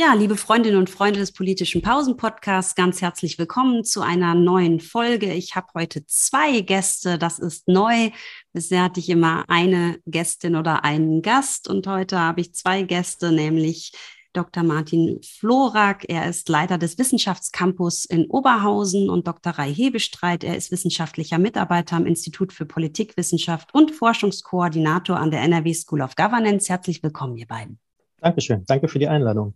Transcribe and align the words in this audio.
Ja, 0.00 0.14
liebe 0.14 0.36
Freundinnen 0.36 0.78
und 0.78 0.90
Freunde 0.90 1.18
des 1.18 1.32
politischen 1.32 1.82
Pausen-Podcasts, 1.82 2.76
ganz 2.76 3.02
herzlich 3.02 3.36
willkommen 3.36 3.82
zu 3.82 4.00
einer 4.00 4.36
neuen 4.36 4.78
Folge. 4.78 5.34
Ich 5.34 5.56
habe 5.56 5.66
heute 5.74 6.06
zwei 6.06 6.60
Gäste, 6.60 7.18
das 7.18 7.40
ist 7.40 7.66
neu. 7.66 8.10
Bisher 8.52 8.84
hatte 8.84 9.00
ich 9.00 9.08
immer 9.08 9.44
eine 9.48 9.98
Gästin 10.06 10.54
oder 10.54 10.84
einen 10.84 11.20
Gast 11.20 11.66
und 11.66 11.88
heute 11.88 12.16
habe 12.16 12.42
ich 12.42 12.54
zwei 12.54 12.82
Gäste, 12.82 13.32
nämlich 13.32 13.90
Dr. 14.34 14.62
Martin 14.62 15.18
Florak. 15.20 16.04
Er 16.06 16.28
ist 16.28 16.48
Leiter 16.48 16.78
des 16.78 16.96
Wissenschaftscampus 16.96 18.04
in 18.04 18.26
Oberhausen 18.26 19.10
und 19.10 19.26
Dr. 19.26 19.54
Rai 19.54 19.74
Hebestreit. 19.74 20.44
Er 20.44 20.56
ist 20.56 20.70
wissenschaftlicher 20.70 21.38
Mitarbeiter 21.38 21.96
am 21.96 22.06
Institut 22.06 22.52
für 22.52 22.66
Politikwissenschaft 22.66 23.74
und 23.74 23.90
Forschungskoordinator 23.90 25.16
an 25.16 25.32
der 25.32 25.40
NRW 25.40 25.74
School 25.74 26.02
of 26.02 26.14
Governance. 26.14 26.68
Herzlich 26.68 27.02
willkommen, 27.02 27.36
ihr 27.36 27.48
beiden. 27.48 27.80
Dankeschön. 28.20 28.64
Danke 28.66 28.88
für 28.88 28.98
die 28.98 29.08
Einladung. 29.08 29.54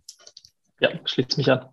Ja, 0.79 0.89
schließt 1.05 1.37
mich 1.37 1.51
an. 1.51 1.67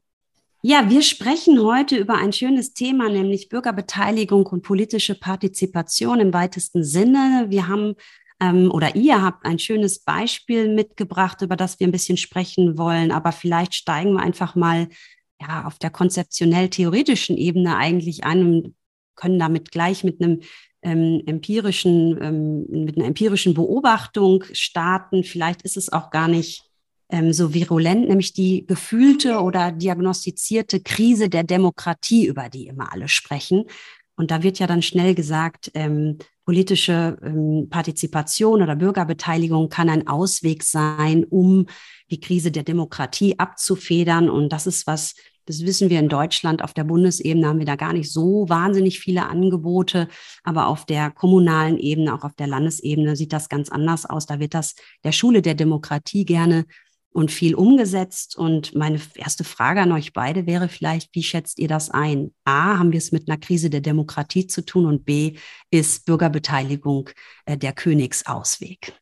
Ja, 0.62 0.90
wir 0.90 1.00
sprechen 1.00 1.62
heute 1.62 1.96
über 1.96 2.18
ein 2.18 2.34
schönes 2.34 2.74
Thema, 2.74 3.08
nämlich 3.08 3.48
Bürgerbeteiligung 3.48 4.46
und 4.46 4.62
politische 4.62 5.14
Partizipation 5.14 6.20
im 6.20 6.34
weitesten 6.34 6.84
Sinne. 6.84 7.46
Wir 7.48 7.66
haben 7.66 7.94
ähm, 8.40 8.70
oder 8.70 8.94
ihr 8.94 9.22
habt 9.22 9.46
ein 9.46 9.58
schönes 9.58 10.00
Beispiel 10.00 10.74
mitgebracht, 10.74 11.40
über 11.42 11.56
das 11.56 11.80
wir 11.80 11.86
ein 11.86 11.92
bisschen 11.92 12.16
sprechen 12.18 12.76
wollen, 12.76 13.10
aber 13.10 13.32
vielleicht 13.32 13.74
steigen 13.74 14.14
wir 14.14 14.20
einfach 14.20 14.54
mal 14.54 14.88
ja, 15.40 15.64
auf 15.66 15.78
der 15.78 15.90
konzeptionell-theoretischen 15.90 17.36
Ebene 17.36 17.76
eigentlich 17.76 18.24
ein 18.24 18.44
und 18.44 18.74
können 19.14 19.38
damit 19.38 19.70
gleich 19.70 20.04
mit 20.04 20.22
einem 20.22 20.40
ähm, 20.82 21.22
empirischen, 21.26 22.18
ähm, 22.22 22.84
mit 22.84 22.96
einer 22.96 23.06
empirischen 23.06 23.54
Beobachtung 23.54 24.44
starten. 24.52 25.24
Vielleicht 25.24 25.62
ist 25.62 25.76
es 25.76 25.92
auch 25.92 26.10
gar 26.10 26.28
nicht 26.28 26.69
ähm, 27.10 27.32
so 27.32 27.54
virulent, 27.54 28.08
nämlich 28.08 28.32
die 28.32 28.66
gefühlte 28.66 29.40
oder 29.40 29.72
diagnostizierte 29.72 30.80
Krise 30.80 31.28
der 31.28 31.44
Demokratie, 31.44 32.26
über 32.26 32.48
die 32.48 32.66
immer 32.66 32.92
alle 32.92 33.08
sprechen. 33.08 33.64
Und 34.16 34.30
da 34.30 34.42
wird 34.42 34.58
ja 34.58 34.66
dann 34.66 34.82
schnell 34.82 35.14
gesagt, 35.14 35.70
ähm, 35.74 36.18
politische 36.44 37.16
ähm, 37.22 37.68
Partizipation 37.70 38.60
oder 38.60 38.76
Bürgerbeteiligung 38.76 39.68
kann 39.68 39.88
ein 39.88 40.08
Ausweg 40.08 40.62
sein, 40.62 41.24
um 41.24 41.66
die 42.10 42.20
Krise 42.20 42.50
der 42.50 42.64
Demokratie 42.64 43.38
abzufedern. 43.38 44.28
Und 44.28 44.50
das 44.50 44.66
ist 44.66 44.86
was, 44.86 45.14
das 45.46 45.64
wissen 45.64 45.88
wir 45.88 46.00
in 46.00 46.08
Deutschland. 46.08 46.62
Auf 46.62 46.74
der 46.74 46.84
Bundesebene 46.84 47.46
haben 47.46 47.60
wir 47.60 47.66
da 47.66 47.76
gar 47.76 47.92
nicht 47.92 48.12
so 48.12 48.48
wahnsinnig 48.48 49.00
viele 49.00 49.26
Angebote. 49.26 50.08
Aber 50.42 50.66
auf 50.66 50.84
der 50.84 51.10
kommunalen 51.10 51.78
Ebene, 51.78 52.14
auch 52.14 52.24
auf 52.24 52.34
der 52.34 52.46
Landesebene 52.46 53.16
sieht 53.16 53.32
das 53.32 53.48
ganz 53.48 53.70
anders 53.70 54.04
aus. 54.04 54.26
Da 54.26 54.38
wird 54.38 54.52
das 54.52 54.74
der 55.02 55.12
Schule 55.12 55.40
der 55.40 55.54
Demokratie 55.54 56.24
gerne 56.24 56.66
und 57.12 57.30
viel 57.30 57.54
umgesetzt. 57.54 58.36
Und 58.36 58.74
meine 58.74 59.00
erste 59.14 59.44
Frage 59.44 59.80
an 59.80 59.92
euch 59.92 60.12
beide 60.12 60.46
wäre 60.46 60.68
vielleicht, 60.68 61.14
wie 61.14 61.22
schätzt 61.22 61.58
ihr 61.58 61.68
das 61.68 61.90
ein? 61.90 62.32
A, 62.44 62.78
haben 62.78 62.92
wir 62.92 62.98
es 62.98 63.12
mit 63.12 63.28
einer 63.28 63.38
Krise 63.38 63.70
der 63.70 63.80
Demokratie 63.80 64.46
zu 64.46 64.64
tun 64.64 64.86
und 64.86 65.04
B, 65.04 65.34
ist 65.70 66.06
Bürgerbeteiligung 66.06 67.10
äh, 67.46 67.56
der 67.56 67.72
Königsausweg? 67.72 68.99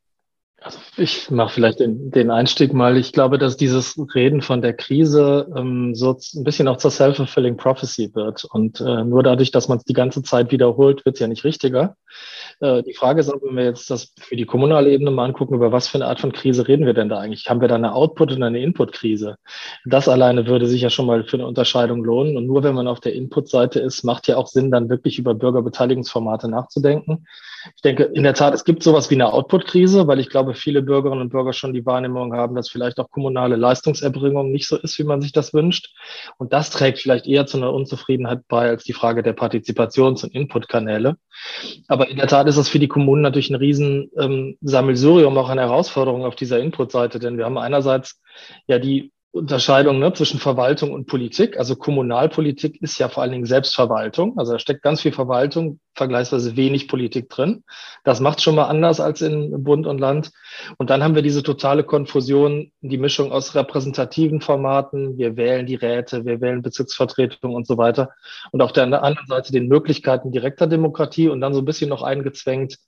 Also 0.68 0.80
ich 0.98 1.30
mache 1.30 1.54
vielleicht 1.54 1.80
den, 1.80 2.10
den 2.10 2.30
Einstieg 2.30 2.74
mal. 2.74 2.98
Ich 2.98 3.12
glaube, 3.12 3.38
dass 3.38 3.56
dieses 3.56 3.98
Reden 4.14 4.42
von 4.42 4.60
der 4.60 4.74
Krise 4.74 5.50
ähm, 5.56 5.94
so 5.94 6.18
ein 6.34 6.44
bisschen 6.44 6.68
auch 6.68 6.76
zur 6.76 6.90
self-fulfilling 6.90 7.56
prophecy 7.56 8.14
wird. 8.14 8.44
Und 8.44 8.78
äh, 8.82 9.02
nur 9.02 9.22
dadurch, 9.22 9.50
dass 9.50 9.68
man 9.68 9.78
es 9.78 9.84
die 9.84 9.94
ganze 9.94 10.22
Zeit 10.22 10.52
wiederholt, 10.52 11.06
wird 11.06 11.16
es 11.16 11.20
ja 11.20 11.26
nicht 11.26 11.44
richtiger. 11.44 11.96
Äh, 12.60 12.82
die 12.82 12.92
Frage 12.92 13.20
ist 13.20 13.32
wenn 13.40 13.56
wir 13.56 13.64
jetzt 13.64 13.88
das 13.88 14.12
für 14.18 14.36
die 14.36 14.44
kommunale 14.44 14.90
Ebene 14.90 15.10
mal 15.10 15.24
angucken, 15.24 15.54
über 15.54 15.72
was 15.72 15.88
für 15.88 15.96
eine 15.96 16.06
Art 16.06 16.20
von 16.20 16.32
Krise 16.32 16.68
reden 16.68 16.84
wir 16.84 16.92
denn 16.92 17.08
da 17.08 17.18
eigentlich? 17.18 17.48
Haben 17.48 17.62
wir 17.62 17.68
da 17.68 17.76
eine 17.76 17.94
Output- 17.94 18.32
und 18.32 18.42
eine 18.42 18.60
Input-Krise? 18.60 19.36
Das 19.86 20.06
alleine 20.06 20.46
würde 20.46 20.66
sich 20.66 20.82
ja 20.82 20.90
schon 20.90 21.06
mal 21.06 21.24
für 21.24 21.38
eine 21.38 21.46
Unterscheidung 21.46 22.04
lohnen. 22.04 22.36
Und 22.36 22.46
nur 22.46 22.62
wenn 22.62 22.74
man 22.74 22.88
auf 22.88 23.00
der 23.00 23.14
Input-Seite 23.14 23.80
ist, 23.80 24.04
macht 24.04 24.28
ja 24.28 24.36
auch 24.36 24.48
Sinn, 24.48 24.70
dann 24.70 24.90
wirklich 24.90 25.18
über 25.18 25.34
Bürgerbeteiligungsformate 25.34 26.50
nachzudenken. 26.50 27.26
Ich 27.74 27.82
denke, 27.82 28.04
in 28.04 28.22
der 28.22 28.34
Tat, 28.34 28.54
es 28.54 28.64
gibt 28.64 28.82
sowas 28.82 29.10
wie 29.10 29.14
eine 29.14 29.32
Output-Krise, 29.32 30.06
weil 30.06 30.20
ich 30.20 30.28
glaube, 30.28 30.54
viele 30.58 30.82
Bürgerinnen 30.82 31.22
und 31.22 31.30
Bürger 31.30 31.52
schon 31.52 31.72
die 31.72 31.86
Wahrnehmung 31.86 32.34
haben, 32.34 32.54
dass 32.54 32.68
vielleicht 32.68 32.98
auch 32.98 33.10
kommunale 33.10 33.56
Leistungserbringung 33.56 34.50
nicht 34.50 34.68
so 34.68 34.76
ist, 34.76 34.98
wie 34.98 35.04
man 35.04 35.20
sich 35.22 35.32
das 35.32 35.54
wünscht. 35.54 35.94
Und 36.36 36.52
das 36.52 36.70
trägt 36.70 36.98
vielleicht 36.98 37.26
eher 37.26 37.46
zu 37.46 37.56
einer 37.56 37.72
Unzufriedenheit 37.72 38.40
bei 38.48 38.68
als 38.68 38.84
die 38.84 38.92
Frage 38.92 39.22
der 39.22 39.36
Partizipations- 39.36 40.24
und 40.24 40.34
Inputkanäle. 40.34 41.16
Aber 41.88 42.08
in 42.08 42.16
der 42.16 42.26
Tat 42.26 42.48
ist 42.48 42.56
es 42.56 42.68
für 42.68 42.78
die 42.78 42.88
Kommunen 42.88 43.22
natürlich 43.22 43.50
ein 43.50 43.56
riesen 43.56 44.10
ähm, 44.18 44.58
auch 45.38 45.48
eine 45.48 45.60
Herausforderung 45.62 46.24
auf 46.24 46.36
dieser 46.36 46.60
Input-Seite, 46.60 47.18
denn 47.18 47.38
wir 47.38 47.44
haben 47.44 47.58
einerseits 47.58 48.20
ja 48.66 48.78
die 48.78 49.12
Unterscheidung 49.30 49.98
ne, 49.98 50.12
zwischen 50.14 50.40
Verwaltung 50.40 50.92
und 50.92 51.06
Politik. 51.06 51.58
Also 51.58 51.76
Kommunalpolitik 51.76 52.80
ist 52.80 52.98
ja 52.98 53.08
vor 53.08 53.22
allen 53.22 53.32
Dingen 53.32 53.44
Selbstverwaltung. 53.44 54.38
Also 54.38 54.52
da 54.52 54.58
steckt 54.58 54.82
ganz 54.82 55.02
viel 55.02 55.12
Verwaltung, 55.12 55.80
vergleichsweise 55.94 56.56
wenig 56.56 56.88
Politik 56.88 57.28
drin. 57.28 57.62
Das 58.04 58.20
macht 58.20 58.40
schon 58.40 58.54
mal 58.54 58.64
anders 58.64 59.00
als 59.00 59.20
in 59.20 59.62
Bund 59.62 59.86
und 59.86 59.98
Land. 59.98 60.32
Und 60.78 60.88
dann 60.88 61.04
haben 61.04 61.14
wir 61.14 61.22
diese 61.22 61.42
totale 61.42 61.84
Konfusion, 61.84 62.72
die 62.80 62.96
Mischung 62.96 63.30
aus 63.30 63.54
repräsentativen 63.54 64.40
Formaten. 64.40 65.18
Wir 65.18 65.36
wählen 65.36 65.66
die 65.66 65.74
Räte, 65.74 66.24
wir 66.24 66.40
wählen 66.40 66.62
Bezirksvertretungen 66.62 67.54
und 67.54 67.66
so 67.66 67.76
weiter. 67.76 68.10
Und 68.50 68.62
auf 68.62 68.72
der 68.72 68.84
anderen 68.84 69.26
Seite 69.26 69.52
den 69.52 69.68
Möglichkeiten 69.68 70.32
direkter 70.32 70.66
Demokratie 70.66 71.28
und 71.28 71.42
dann 71.42 71.52
so 71.52 71.60
ein 71.60 71.66
bisschen 71.66 71.90
noch 71.90 72.02
eingezwängt 72.02 72.78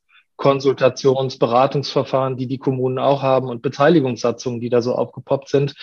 Konsultations-, 0.40 1.38
Beratungsverfahren, 1.38 2.36
die 2.36 2.46
die 2.46 2.58
Kommunen 2.58 2.98
auch 2.98 3.22
haben 3.22 3.48
und 3.48 3.62
Beteiligungssatzungen, 3.62 4.58
die 4.60 4.70
da 4.70 4.80
so 4.80 4.94
aufgepoppt 4.94 5.48
sind. 5.48 5.74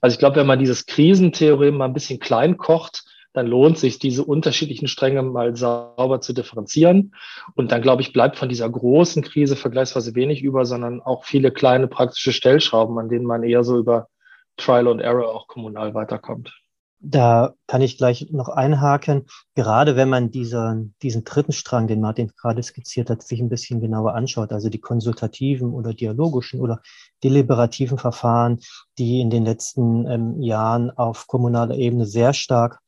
Also 0.00 0.14
ich 0.14 0.18
glaube, 0.18 0.36
wenn 0.36 0.46
man 0.46 0.60
dieses 0.60 0.86
Krisentheorem 0.86 1.76
mal 1.76 1.86
ein 1.86 1.92
bisschen 1.92 2.20
klein 2.20 2.56
kocht, 2.56 3.04
dann 3.32 3.48
lohnt 3.48 3.76
sich, 3.76 3.98
diese 3.98 4.24
unterschiedlichen 4.24 4.88
Stränge 4.88 5.22
mal 5.22 5.54
sauber 5.56 6.22
zu 6.22 6.32
differenzieren. 6.32 7.14
Und 7.54 7.70
dann, 7.70 7.82
glaube 7.82 8.00
ich, 8.00 8.14
bleibt 8.14 8.38
von 8.38 8.48
dieser 8.48 8.70
großen 8.70 9.22
Krise 9.22 9.56
vergleichsweise 9.56 10.14
wenig 10.14 10.42
über, 10.42 10.64
sondern 10.64 11.02
auch 11.02 11.24
viele 11.24 11.50
kleine 11.50 11.88
praktische 11.88 12.32
Stellschrauben, 12.32 12.98
an 12.98 13.10
denen 13.10 13.26
man 13.26 13.42
eher 13.42 13.62
so 13.62 13.76
über 13.76 14.08
Trial 14.56 14.88
and 14.88 15.02
Error 15.02 15.34
auch 15.34 15.48
kommunal 15.48 15.92
weiterkommt. 15.92 16.54
Da 16.98 17.54
kann 17.66 17.82
ich 17.82 17.98
gleich 17.98 18.28
noch 18.30 18.48
einhaken. 18.48 19.26
Gerade 19.54 19.96
wenn 19.96 20.08
man 20.08 20.30
diesen, 20.30 20.94
diesen 21.02 21.24
dritten 21.24 21.52
Strang, 21.52 21.86
den 21.86 22.00
Martin 22.00 22.32
gerade 22.40 22.62
skizziert 22.62 23.10
hat, 23.10 23.22
sich 23.22 23.40
ein 23.40 23.50
bisschen 23.50 23.80
genauer 23.80 24.14
anschaut, 24.14 24.52
also 24.52 24.70
die 24.70 24.80
konsultativen 24.80 25.74
oder 25.74 25.92
dialogischen 25.92 26.60
oder 26.60 26.80
deliberativen 27.22 27.98
Verfahren, 27.98 28.60
die 28.98 29.20
in 29.20 29.30
den 29.30 29.44
letzten 29.44 30.06
ähm, 30.06 30.42
Jahren 30.42 30.90
auf 30.90 31.26
kommunaler 31.26 31.76
Ebene 31.76 32.06
sehr 32.06 32.32
stark 32.32 32.80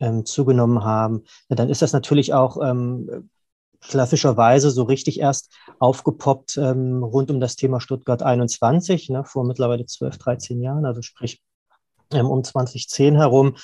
ähm, 0.00 0.26
zugenommen 0.26 0.82
haben, 0.84 1.22
dann 1.48 1.70
ist 1.70 1.82
das 1.82 1.92
natürlich 1.92 2.34
auch 2.34 2.58
ähm, 2.60 3.30
klassischerweise 3.80 4.70
so 4.70 4.84
richtig 4.84 5.20
erst 5.20 5.52
aufgepoppt 5.78 6.56
ähm, 6.56 7.02
rund 7.02 7.30
um 7.30 7.40
das 7.40 7.56
Thema 7.56 7.80
Stuttgart 7.80 8.22
21, 8.22 9.08
ne, 9.10 9.24
vor 9.24 9.44
mittlerweile 9.44 9.86
12, 9.86 10.18
13 10.18 10.60
Jahren, 10.60 10.84
also 10.84 11.02
sprich 11.02 11.40
ähm, 12.14 12.26
um 12.26 12.44
2010 12.44 13.16
herum. 13.16 13.56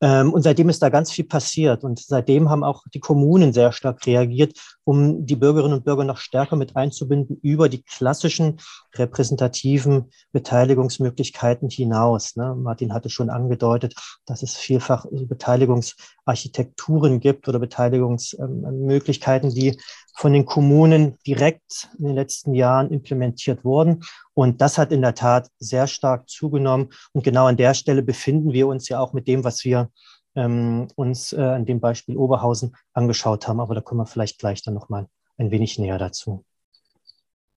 Ähm, 0.00 0.32
und 0.32 0.42
seitdem 0.42 0.68
ist 0.68 0.82
da 0.82 0.88
ganz 0.88 1.10
viel 1.10 1.24
passiert. 1.24 1.84
Und 1.84 2.00
seitdem 2.00 2.50
haben 2.50 2.64
auch 2.64 2.84
die 2.92 3.00
Kommunen 3.00 3.52
sehr 3.52 3.72
stark 3.72 4.04
reagiert, 4.06 4.58
um 4.86 5.26
die 5.26 5.34
Bürgerinnen 5.34 5.74
und 5.74 5.84
Bürger 5.84 6.04
noch 6.04 6.18
stärker 6.18 6.54
mit 6.54 6.76
einzubinden 6.76 7.40
über 7.42 7.68
die 7.68 7.82
klassischen 7.82 8.60
repräsentativen 8.94 10.12
Beteiligungsmöglichkeiten 10.30 11.68
hinaus. 11.68 12.36
Ne? 12.36 12.54
Martin 12.54 12.94
hatte 12.94 13.10
schon 13.10 13.28
angedeutet, 13.28 13.96
dass 14.26 14.44
es 14.44 14.56
vielfach 14.56 15.04
Beteiligungsarchitekturen 15.10 17.18
gibt 17.18 17.48
oder 17.48 17.58
Beteiligungsmöglichkeiten, 17.58 19.50
die 19.50 19.76
von 20.14 20.32
den 20.32 20.46
Kommunen 20.46 21.18
direkt 21.26 21.88
in 21.98 22.04
den 22.04 22.14
letzten 22.14 22.54
Jahren 22.54 22.90
implementiert 22.90 23.64
wurden. 23.64 24.04
Und 24.34 24.60
das 24.60 24.78
hat 24.78 24.92
in 24.92 25.02
der 25.02 25.16
Tat 25.16 25.48
sehr 25.58 25.88
stark 25.88 26.28
zugenommen. 26.28 26.90
Und 27.12 27.24
genau 27.24 27.46
an 27.46 27.56
der 27.56 27.74
Stelle 27.74 28.04
befinden 28.04 28.52
wir 28.52 28.68
uns 28.68 28.88
ja 28.88 29.00
auch 29.00 29.12
mit 29.12 29.26
dem, 29.26 29.42
was 29.42 29.64
wir 29.64 29.90
ähm, 30.36 30.88
uns 30.94 31.32
äh, 31.32 31.40
an 31.40 31.66
dem 31.66 31.80
Beispiel 31.80 32.16
Oberhausen 32.16 32.76
angeschaut 32.92 33.48
haben. 33.48 33.60
Aber 33.60 33.74
da 33.74 33.80
kommen 33.80 34.00
wir 34.00 34.06
vielleicht 34.06 34.38
gleich 34.38 34.62
dann 34.62 34.74
nochmal 34.74 35.08
ein 35.38 35.50
wenig 35.50 35.78
näher 35.78 35.98
dazu. 35.98 36.44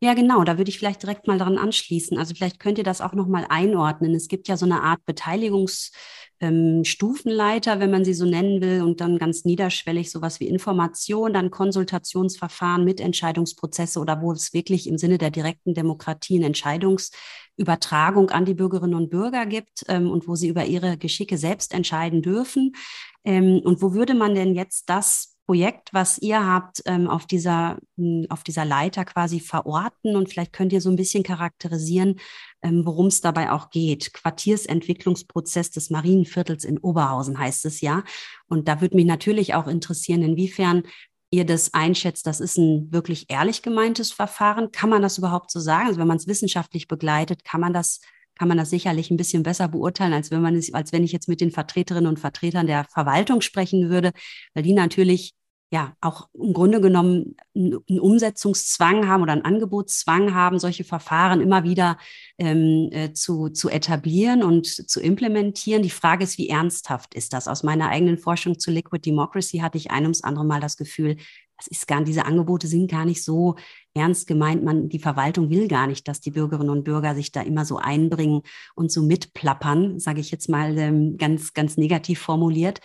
Ja, 0.01 0.13
genau, 0.13 0.45
da 0.45 0.57
würde 0.57 0.69
ich 0.69 0.79
vielleicht 0.79 1.03
direkt 1.03 1.27
mal 1.27 1.37
daran 1.37 1.57
anschließen. 1.57 2.17
Also 2.17 2.33
vielleicht 2.33 2.59
könnt 2.59 2.77
ihr 2.77 2.85
das 2.85 3.01
auch 3.01 3.13
nochmal 3.13 3.45
einordnen. 3.49 4.15
Es 4.15 4.29
gibt 4.29 4.47
ja 4.47 4.55
so 4.55 4.65
eine 4.65 4.81
Art 4.81 5.01
Beteiligungs- 5.05 5.91
ähm, 6.41 6.83
wenn 6.83 7.91
man 7.91 8.05
sie 8.05 8.13
so 8.13 8.25
nennen 8.25 8.61
will, 8.61 8.81
und 8.81 9.01
dann 9.01 9.17
ganz 9.17 9.43
niederschwellig 9.45 10.09
sowas 10.09 10.39
wie 10.39 10.47
Information, 10.47 11.33
dann 11.33 11.51
Konsultationsverfahren, 11.51 12.85
Mitentscheidungsprozesse 12.85 13.99
oder 13.99 14.21
wo 14.21 14.31
es 14.31 14.53
wirklich 14.53 14.87
im 14.87 14.97
Sinne 14.97 15.17
der 15.17 15.31
direkten 15.31 15.73
Demokratie 15.73 16.37
eine 16.37 16.47
Entscheidungsübertragung 17.59 18.29
an 18.31 18.45
die 18.45 18.53
Bürgerinnen 18.53 18.95
und 18.95 19.09
Bürger 19.09 19.45
gibt 19.45 19.83
ähm, 19.87 20.09
und 20.09 20.27
wo 20.27 20.35
sie 20.35 20.47
über 20.47 20.65
ihre 20.65 20.97
Geschicke 20.97 21.37
selbst 21.37 21.73
entscheiden 21.73 22.21
dürfen. 22.21 22.73
Ähm, 23.23 23.61
und 23.63 23.81
wo 23.81 23.93
würde 23.93 24.13
man 24.13 24.33
denn 24.33 24.55
jetzt 24.55 24.89
das 24.89 25.35
Projekt, 25.45 25.89
was 25.93 26.19
ihr 26.19 26.45
habt, 26.45 26.83
ähm, 26.85 27.07
auf, 27.07 27.25
dieser, 27.25 27.79
hm, 27.97 28.27
auf 28.29 28.43
dieser 28.43 28.65
Leiter 28.65 29.03
quasi 29.03 29.39
verorten 29.39 30.15
und 30.15 30.29
vielleicht 30.29 30.53
könnt 30.53 30.71
ihr 30.71 30.79
so 30.79 30.91
ein 30.91 30.95
bisschen 30.95 31.23
charakterisieren, 31.23 32.19
ähm, 32.61 32.85
worum 32.85 33.07
es 33.07 33.21
dabei 33.21 33.51
auch 33.51 33.71
geht. 33.71 34.13
Quartiersentwicklungsprozess 34.13 35.71
des 35.71 35.89
Marienviertels 35.89 36.65
in 36.65 36.77
Oberhausen 36.77 37.39
heißt 37.39 37.65
es 37.65 37.81
ja. 37.81 38.03
Und 38.47 38.67
da 38.67 38.79
würde 38.79 38.95
mich 38.95 39.05
natürlich 39.05 39.55
auch 39.55 39.67
interessieren, 39.67 40.21
inwiefern 40.21 40.83
ihr 41.31 41.45
das 41.45 41.73
einschätzt, 41.73 42.25
das 42.25 42.39
ist 42.39 42.57
ein 42.57 42.91
wirklich 42.91 43.29
ehrlich 43.29 43.61
gemeintes 43.61 44.11
Verfahren. 44.11 44.71
Kann 44.71 44.89
man 44.89 45.01
das 45.01 45.17
überhaupt 45.17 45.51
so 45.51 45.59
sagen? 45.59 45.87
Also 45.87 45.99
wenn 45.99 46.07
man 46.07 46.17
es 46.17 46.27
wissenschaftlich 46.27 46.87
begleitet, 46.87 47.43
kann 47.43 47.61
man 47.61 47.73
das 47.73 48.01
kann 48.39 48.47
man 48.47 48.57
das 48.57 48.69
sicherlich 48.69 49.11
ein 49.11 49.17
bisschen 49.17 49.43
besser 49.43 49.67
beurteilen, 49.67 50.13
als 50.13 50.31
wenn 50.31 50.41
man 50.41 50.55
es, 50.55 50.73
als 50.73 50.93
wenn 50.93 51.03
ich 51.03 51.11
jetzt 51.11 51.27
mit 51.27 51.41
den 51.41 51.51
Vertreterinnen 51.51 52.07
und 52.07 52.19
Vertretern 52.19 52.67
der 52.67 52.85
Verwaltung 52.85 53.41
sprechen 53.41 53.89
würde, 53.89 54.13
weil 54.53 54.63
die 54.63 54.71
natürlich 54.71 55.33
ja 55.71 55.95
auch 56.01 56.29
im 56.33 56.53
Grunde 56.53 56.81
genommen 56.81 57.35
einen 57.55 57.99
Umsetzungszwang 57.99 59.07
haben 59.07 59.21
oder 59.21 59.33
einen 59.33 59.45
Angebotszwang 59.45 60.33
haben, 60.33 60.57
solche 60.57 60.83
Verfahren 60.83 61.41
immer 61.41 61.63
wieder 61.63 61.97
ähm, 62.39 62.89
äh, 62.91 63.13
zu, 63.13 63.49
zu 63.49 63.69
etablieren 63.69 64.41
und 64.41 64.65
zu 64.65 64.99
implementieren. 64.99 65.83
Die 65.83 65.91
Frage 65.91 66.23
ist, 66.23 66.37
wie 66.39 66.49
ernsthaft 66.49 67.13
ist 67.13 67.33
das? 67.33 67.47
Aus 67.47 67.61
meiner 67.61 67.89
eigenen 67.89 68.17
Forschung 68.17 68.57
zu 68.57 68.71
Liquid 68.71 69.07
Democracy 69.07 69.59
hatte 69.59 69.77
ich 69.77 69.91
ein 69.91 70.03
ums 70.03 70.23
andere 70.23 70.45
Mal 70.45 70.59
das 70.59 70.75
Gefühl, 70.75 71.17
das 71.59 71.67
ist 71.67 71.87
gar, 71.87 72.01
diese 72.03 72.25
Angebote 72.25 72.67
sind 72.67 72.89
gar 72.89 73.05
nicht 73.05 73.21
so 73.23 73.55
ernst 73.93 74.27
gemeint. 74.27 74.63
Man, 74.63 74.87
die 74.87 74.99
Verwaltung 74.99 75.49
will 75.49 75.67
gar 75.67 75.87
nicht, 75.87 76.07
dass 76.07 76.21
die 76.21 76.31
Bürgerinnen 76.31 76.69
und 76.69 76.85
Bürger 76.85 77.15
sich 77.15 77.33
da 77.33 77.41
immer 77.41 77.65
so 77.65 77.77
einbringen 77.77 78.41
und 78.75 78.91
so 78.91 79.03
mitplappern, 79.03 79.99
sage 79.99 80.21
ich 80.21 80.31
jetzt 80.31 80.47
mal 80.47 80.77
ähm, 80.77 81.17
ganz, 81.17 81.53
ganz 81.53 81.75
negativ 81.75 82.19
formuliert. 82.19 82.79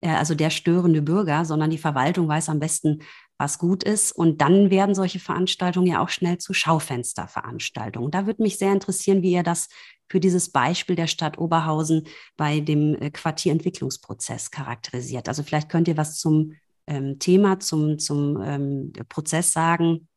Äh, 0.00 0.10
also 0.10 0.34
der 0.34 0.50
störende 0.50 1.02
Bürger, 1.02 1.44
sondern 1.44 1.70
die 1.70 1.78
Verwaltung 1.78 2.28
weiß 2.28 2.48
am 2.48 2.60
besten, 2.60 3.02
was 3.38 3.58
gut 3.58 3.82
ist. 3.84 4.12
Und 4.12 4.40
dann 4.40 4.70
werden 4.70 4.94
solche 4.94 5.18
Veranstaltungen 5.18 5.86
ja 5.86 6.02
auch 6.02 6.10
schnell 6.10 6.38
zu 6.38 6.52
Schaufensterveranstaltungen. 6.52 8.10
Da 8.10 8.26
würde 8.26 8.42
mich 8.42 8.58
sehr 8.58 8.72
interessieren, 8.72 9.22
wie 9.22 9.32
ihr 9.32 9.42
das 9.42 9.68
für 10.08 10.20
dieses 10.20 10.50
Beispiel 10.50 10.96
der 10.96 11.06
Stadt 11.06 11.38
Oberhausen 11.38 12.06
bei 12.36 12.60
dem 12.60 12.94
äh, 12.96 13.10
Quartierentwicklungsprozess 13.10 14.50
charakterisiert. 14.50 15.28
Also 15.28 15.42
vielleicht 15.42 15.68
könnt 15.68 15.88
ihr 15.88 15.96
was 15.96 16.16
zum 16.16 16.54
ähm, 16.86 17.18
Thema, 17.18 17.60
zum, 17.60 17.98
zum 17.98 18.42
ähm, 18.42 18.92
Prozess 19.08 19.52
sagen, 19.52 20.08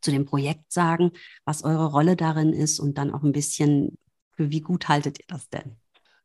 zu 0.00 0.10
dem 0.10 0.24
Projekt 0.24 0.72
sagen, 0.72 1.12
was 1.44 1.64
eure 1.64 1.86
Rolle 1.86 2.16
darin 2.16 2.52
ist 2.52 2.78
und 2.78 2.98
dann 2.98 3.10
auch 3.12 3.22
ein 3.22 3.32
bisschen, 3.32 3.98
für 4.32 4.50
wie 4.50 4.60
gut 4.60 4.88
haltet 4.88 5.18
ihr 5.18 5.26
das 5.28 5.48
denn? 5.48 5.76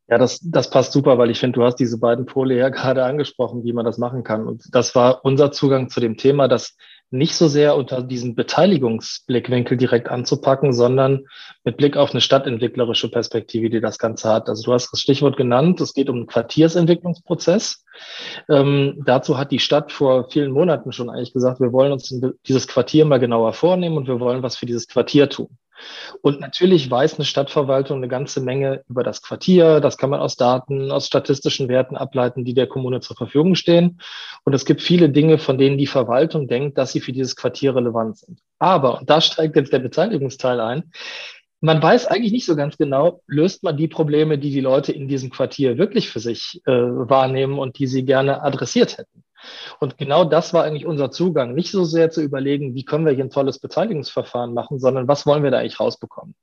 Ja, 0.10 0.18
das, 0.18 0.40
das 0.42 0.72
passt 0.72 0.92
super, 0.92 1.18
weil 1.20 1.30
ich 1.30 1.40
finde, 1.40 1.60
du 1.60 1.66
hast 1.66 1.76
diese 1.76 2.00
beiden 2.00 2.26
Pole 2.26 2.58
ja 2.58 2.70
gerade 2.70 3.04
angesprochen, 3.04 3.64
wie 3.64 3.74
man 3.74 3.86
das 3.86 3.98
machen 3.98 4.24
kann. 4.24 4.48
Und 4.48 4.64
das 4.74 4.96
war 4.96 5.24
unser 5.24 5.52
Zugang 5.52 5.90
zu 5.90 6.00
dem 6.00 6.18
Thema, 6.18 6.48
das 6.48 6.76
nicht 7.12 7.36
so 7.36 7.48
sehr 7.48 7.76
unter 7.76 8.04
diesen 8.04 8.36
Beteiligungsblickwinkel 8.36 9.78
direkt 9.78 10.10
anzupacken, 10.10 10.74
sondern 10.74 11.26
mit 11.64 11.78
Blick 11.78 11.98
auf 11.98 12.12
eine 12.12 12.22
stadtentwicklerische 12.22 13.10
Perspektive, 13.10 13.70
die 13.70 13.82
das 13.82 13.98
Ganze 13.98 14.30
hat. 14.30 14.48
Also 14.48 14.64
du 14.64 14.74
hast 14.74 14.92
das 14.92 15.02
Stichwort 15.02 15.36
genannt, 15.36 15.82
es 15.82 15.94
geht 15.94 16.10
um 16.10 16.18
einen 16.18 16.28
Quartiersentwicklungsprozess. 16.28 17.84
Ähm, 18.48 19.02
dazu 19.06 19.40
hat 19.40 19.52
die 19.52 19.60
Stadt 19.60 19.92
vor 19.92 20.30
vielen 20.30 20.52
Monaten 20.52 20.92
schon 20.92 21.10
eigentlich 21.10 21.34
gesagt, 21.34 21.60
wir 21.60 21.74
wollen 21.74 21.92
uns 21.92 22.14
dieses 22.48 22.68
Quartier 22.68 23.06
mal 23.06 23.20
genauer 23.20 23.54
vornehmen 23.54 23.98
und 23.98 24.08
wir 24.08 24.20
wollen 24.20 24.44
was 24.44 24.58
für 24.58 24.68
dieses 24.68 24.88
Quartier 24.88 25.30
tun. 25.30 25.58
Und 26.22 26.40
natürlich 26.40 26.90
weiß 26.90 27.16
eine 27.16 27.26
Stadtverwaltung 27.26 27.98
eine 27.98 28.08
ganze 28.08 28.42
Menge 28.42 28.84
über 28.90 29.04
das 29.04 29.22
Quartier. 29.22 29.80
Das 29.80 29.98
kann 29.98 30.10
man 30.10 30.20
aus 30.20 30.36
Daten, 30.36 30.92
aus 30.92 31.08
statistischen 31.08 31.70
Werten 31.70 31.96
ableiten, 31.96 32.46
die 32.46 32.54
der 32.54 32.68
Kommune 32.68 33.00
zur 33.00 33.16
Verfügung 33.16 33.56
stehen. 33.56 34.02
Und 34.44 34.54
es 34.54 34.66
gibt 34.66 34.82
viele 34.82 35.10
Dinge, 35.10 35.38
von 35.38 35.58
denen 35.58 35.78
die 35.78 35.88
Verwaltung 35.88 36.48
denkt, 36.48 36.78
dass 36.78 36.92
sie 36.92 37.00
für 37.00 37.12
dieses 37.12 37.36
Quartier 37.36 37.76
relevant 37.76 38.18
sind. 38.18 38.40
Aber, 38.60 39.00
und 39.00 39.10
da 39.10 39.22
steigt 39.22 39.56
jetzt 39.56 39.74
der 39.74 39.80
Beteiligungsteil 39.80 40.60
ein, 40.60 40.92
man 41.62 41.82
weiß 41.82 42.08
eigentlich 42.08 42.32
nicht 42.32 42.46
so 42.46 42.56
ganz 42.56 42.78
genau, 42.78 43.22
löst 43.28 43.64
man 43.64 43.76
die 43.76 43.90
Probleme, 43.90 44.38
die 44.38 44.52
die 44.52 44.62
Leute 44.62 44.94
in 44.94 45.08
diesem 45.08 45.30
Quartier 45.30 45.78
wirklich 45.78 46.10
für 46.10 46.22
sich 46.22 46.62
äh, 46.66 46.72
wahrnehmen 46.72 47.60
und 47.60 47.80
die 47.80 47.88
sie 47.88 48.06
gerne 48.06 48.42
adressiert 48.42 48.98
hätten. 48.98 49.24
Und 49.80 49.98
genau 49.98 50.26
das 50.26 50.54
war 50.54 50.64
eigentlich 50.64 50.86
unser 50.86 51.12
Zugang. 51.12 51.54
Nicht 51.54 51.72
so 51.72 51.84
sehr 51.84 52.12
zu 52.12 52.22
überlegen, 52.22 52.76
wie 52.76 52.86
können 52.86 53.06
wir 53.06 53.14
hier 53.14 53.24
ein 53.24 53.30
tolles 53.30 53.60
Beteiligungsverfahren 53.60 54.54
machen, 54.54 54.80
sondern 54.80 55.08
was 55.08 55.26
wollen 55.26 55.44
wir 55.44 55.52
da 55.52 55.60
eigentlich 55.60 55.80
rausbekommen? 55.80 56.36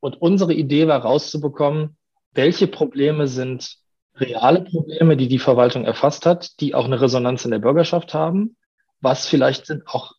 Und 0.00 0.20
unsere 0.20 0.54
Idee 0.54 0.86
war 0.88 1.00
rauszubekommen, 1.00 1.96
welche 2.32 2.66
Probleme 2.66 3.28
sind 3.28 3.76
reale 4.16 4.62
Probleme, 4.62 5.16
die 5.16 5.28
die 5.28 5.38
Verwaltung 5.38 5.84
erfasst 5.84 6.26
hat, 6.26 6.60
die 6.60 6.74
auch 6.74 6.84
eine 6.84 7.00
Resonanz 7.00 7.44
in 7.44 7.50
der 7.50 7.58
Bürgerschaft 7.58 8.14
haben. 8.14 8.56
Was 9.00 9.26
vielleicht 9.26 9.66
sind 9.66 9.86
auch 9.88 10.14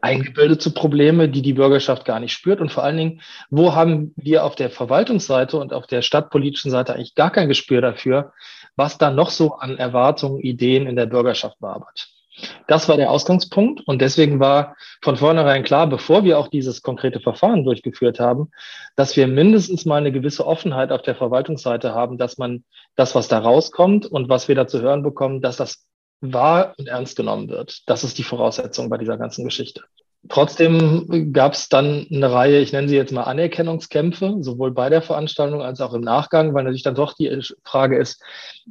eingebildete 0.00 0.70
Probleme, 0.70 1.28
die 1.28 1.42
die 1.42 1.52
Bürgerschaft 1.52 2.04
gar 2.04 2.20
nicht 2.20 2.32
spürt. 2.32 2.60
Und 2.60 2.72
vor 2.72 2.82
allen 2.82 2.96
Dingen, 2.96 3.20
wo 3.50 3.74
haben 3.74 4.12
wir 4.16 4.44
auf 4.44 4.56
der 4.56 4.70
Verwaltungsseite 4.70 5.56
und 5.56 5.72
auf 5.72 5.86
der 5.86 6.02
stadtpolitischen 6.02 6.70
Seite 6.70 6.94
eigentlich 6.94 7.14
gar 7.14 7.30
kein 7.30 7.48
Gespür 7.48 7.80
dafür, 7.80 8.32
was 8.78 8.96
da 8.96 9.10
noch 9.10 9.30
so 9.30 9.54
an 9.54 9.76
Erwartungen, 9.76 10.40
Ideen 10.40 10.86
in 10.86 10.96
der 10.96 11.06
Bürgerschaft 11.06 11.60
wabert. 11.60 12.08
Das 12.68 12.88
war 12.88 12.96
der 12.96 13.10
Ausgangspunkt 13.10 13.80
und 13.86 14.00
deswegen 14.00 14.38
war 14.38 14.76
von 15.02 15.16
vornherein 15.16 15.64
klar, 15.64 15.88
bevor 15.88 16.22
wir 16.22 16.38
auch 16.38 16.48
dieses 16.48 16.82
konkrete 16.82 17.18
Verfahren 17.18 17.64
durchgeführt 17.64 18.20
haben, 18.20 18.50
dass 18.94 19.16
wir 19.16 19.26
mindestens 19.26 19.84
mal 19.84 19.96
eine 19.96 20.12
gewisse 20.12 20.46
Offenheit 20.46 20.92
auf 20.92 21.02
der 21.02 21.16
Verwaltungsseite 21.16 21.94
haben, 21.94 22.16
dass 22.16 22.38
man 22.38 22.64
das, 22.94 23.16
was 23.16 23.26
da 23.26 23.38
rauskommt 23.40 24.06
und 24.06 24.28
was 24.28 24.46
wir 24.46 24.54
da 24.54 24.68
zu 24.68 24.80
hören 24.80 25.02
bekommen, 25.02 25.40
dass 25.40 25.56
das 25.56 25.84
wahr 26.20 26.74
und 26.78 26.88
ernst 26.88 27.16
genommen 27.16 27.48
wird. 27.48 27.82
Das 27.86 28.04
ist 28.04 28.18
die 28.18 28.24
Voraussetzung 28.24 28.88
bei 28.88 28.98
dieser 28.98 29.18
ganzen 29.18 29.44
Geschichte. 29.44 29.82
Trotzdem 30.28 31.32
gab 31.32 31.52
es 31.52 31.68
dann 31.68 32.06
eine 32.12 32.32
Reihe, 32.32 32.58
ich 32.58 32.72
nenne 32.72 32.88
sie 32.88 32.96
jetzt 32.96 33.12
mal 33.12 33.22
Anerkennungskämpfe, 33.22 34.38
sowohl 34.40 34.72
bei 34.72 34.90
der 34.90 35.00
Veranstaltung 35.00 35.62
als 35.62 35.80
auch 35.80 35.94
im 35.94 36.00
Nachgang, 36.00 36.54
weil 36.54 36.64
natürlich 36.64 36.82
dann 36.82 36.96
doch 36.96 37.14
die 37.14 37.40
Frage 37.64 37.96
ist, 37.96 38.22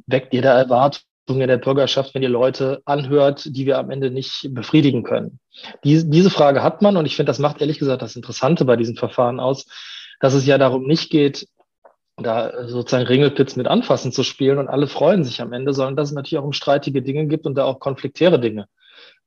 weckt 0.06 0.34
ihr 0.34 0.42
da 0.42 0.56
Erwartungen 0.56 1.48
der 1.48 1.56
Bürgerschaft, 1.56 2.14
wenn 2.14 2.22
ihr 2.22 2.28
Leute 2.28 2.82
anhört, 2.84 3.44
die 3.46 3.64
wir 3.64 3.78
am 3.78 3.90
Ende 3.90 4.10
nicht 4.10 4.50
befriedigen 4.50 5.04
können? 5.04 5.40
Die, 5.84 6.08
diese 6.08 6.30
Frage 6.30 6.62
hat 6.62 6.82
man 6.82 6.96
und 6.96 7.06
ich 7.06 7.16
finde, 7.16 7.30
das 7.30 7.38
macht 7.38 7.60
ehrlich 7.60 7.78
gesagt 7.78 8.02
das 8.02 8.14
Interessante 8.14 8.64
bei 8.66 8.76
diesem 8.76 8.96
Verfahren 8.96 9.40
aus, 9.40 9.66
dass 10.20 10.34
es 10.34 10.46
ja 10.46 10.58
darum 10.58 10.84
nicht 10.86 11.10
geht, 11.10 11.48
da 12.16 12.68
sozusagen 12.68 13.06
Ringelpitz 13.06 13.56
mit 13.56 13.68
anfassen 13.68 14.12
zu 14.12 14.22
spielen 14.22 14.58
und 14.58 14.68
alle 14.68 14.86
freuen 14.86 15.24
sich 15.24 15.40
am 15.40 15.52
Ende, 15.52 15.72
sondern 15.72 15.96
dass 15.96 16.10
es 16.10 16.14
natürlich 16.14 16.38
auch 16.40 16.46
um 16.46 16.52
streitige 16.52 17.00
Dinge 17.00 17.26
gibt 17.26 17.46
und 17.46 17.54
da 17.56 17.64
auch 17.64 17.80
konfliktäre 17.80 18.38
Dinge 18.38 18.66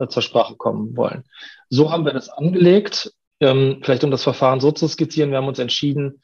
zur 0.09 0.21
Sprache 0.21 0.55
kommen 0.55 0.95
wollen. 0.95 1.23
So 1.69 1.91
haben 1.91 2.05
wir 2.05 2.13
das 2.13 2.29
angelegt. 2.29 3.13
Ähm, 3.39 3.79
vielleicht 3.81 4.03
um 4.03 4.11
das 4.11 4.23
Verfahren 4.23 4.59
so 4.59 4.71
zu 4.71 4.88
skizzieren, 4.88 5.31
wir 5.31 5.38
haben 5.38 5.47
uns 5.47 5.59
entschieden 5.59 6.21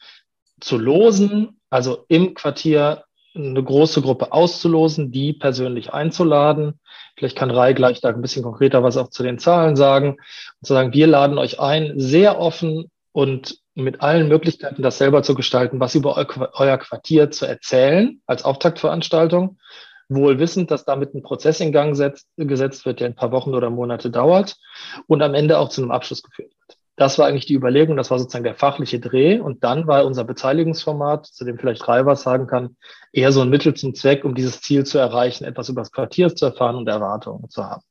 zu 0.59 0.77
losen, 0.77 1.59
also 1.69 2.05
im 2.07 2.33
Quartier 2.33 3.03
eine 3.35 3.63
große 3.63 4.01
Gruppe 4.01 4.31
auszulosen, 4.31 5.12
die 5.12 5.33
persönlich 5.33 5.93
einzuladen. 5.93 6.79
Vielleicht 7.15 7.38
kann 7.38 7.51
Rai 7.51 7.74
gleich 7.74 8.01
da 8.01 8.09
ein 8.09 8.21
bisschen 8.21 8.43
konkreter 8.43 8.83
was 8.83 8.97
auch 8.97 9.09
zu 9.09 9.24
den 9.24 9.39
Zahlen 9.39 9.75
sagen. 9.75 10.12
Und 10.12 10.65
zu 10.65 10.74
sagen, 10.74 10.93
wir 10.93 11.07
laden 11.07 11.38
euch 11.38 11.59
ein, 11.59 12.00
sehr 12.00 12.39
offen 12.39 12.89
und 13.12 13.59
mit 13.75 14.01
allen 14.01 14.27
Möglichkeiten, 14.27 14.81
das 14.81 14.97
selber 14.97 15.21
zu 15.21 15.36
gestalten, 15.36 15.79
was 15.79 15.93
über 15.93 16.17
euer 16.53 16.77
Quartier 16.77 17.29
zu 17.29 17.45
erzählen 17.45 18.21
als 18.25 18.43
Auftaktveranstaltung 18.43 19.59
wohl 20.09 20.39
wissend, 20.39 20.71
dass 20.71 20.85
damit 20.85 21.13
ein 21.13 21.23
Prozess 21.23 21.59
in 21.59 21.71
Gang 21.71 21.95
setzt, 21.95 22.27
gesetzt 22.37 22.85
wird, 22.85 22.99
der 22.99 23.07
ein 23.07 23.15
paar 23.15 23.31
Wochen 23.31 23.53
oder 23.53 23.69
Monate 23.69 24.09
dauert 24.09 24.57
und 25.07 25.21
am 25.21 25.33
Ende 25.33 25.57
auch 25.59 25.69
zu 25.69 25.81
einem 25.81 25.91
Abschluss 25.91 26.23
geführt 26.23 26.51
wird. 26.51 26.77
Das 26.95 27.19
war 27.19 27.27
eigentlich 27.27 27.45
die 27.45 27.53
Überlegung, 27.53 27.95
das 27.95 28.09
war 28.09 28.17
sozusagen 28.17 28.43
der 28.43 28.55
fachliche 28.55 28.99
Dreh. 28.99 29.39
Und 29.39 29.63
dann 29.63 29.85
war 29.85 30.03
unser 30.03 30.23
Beteiligungsformat, 30.23 31.27
zu 31.27 31.45
dem 31.45 31.59
vielleicht 31.59 31.87
Rai 31.87 32.05
was 32.07 32.23
sagen 32.23 32.47
kann, 32.47 32.75
eher 33.13 33.31
so 33.31 33.41
ein 33.41 33.49
Mittel 33.49 33.75
zum 33.75 33.93
Zweck, 33.93 34.25
um 34.25 34.33
dieses 34.33 34.61
Ziel 34.61 34.83
zu 34.83 34.97
erreichen, 34.97 35.43
etwas 35.45 35.69
über 35.69 35.81
das 35.81 35.91
Quartier 35.91 36.35
zu 36.35 36.45
erfahren 36.45 36.75
und 36.75 36.87
Erwartungen 36.87 37.49
zu 37.49 37.63
haben. 37.63 37.83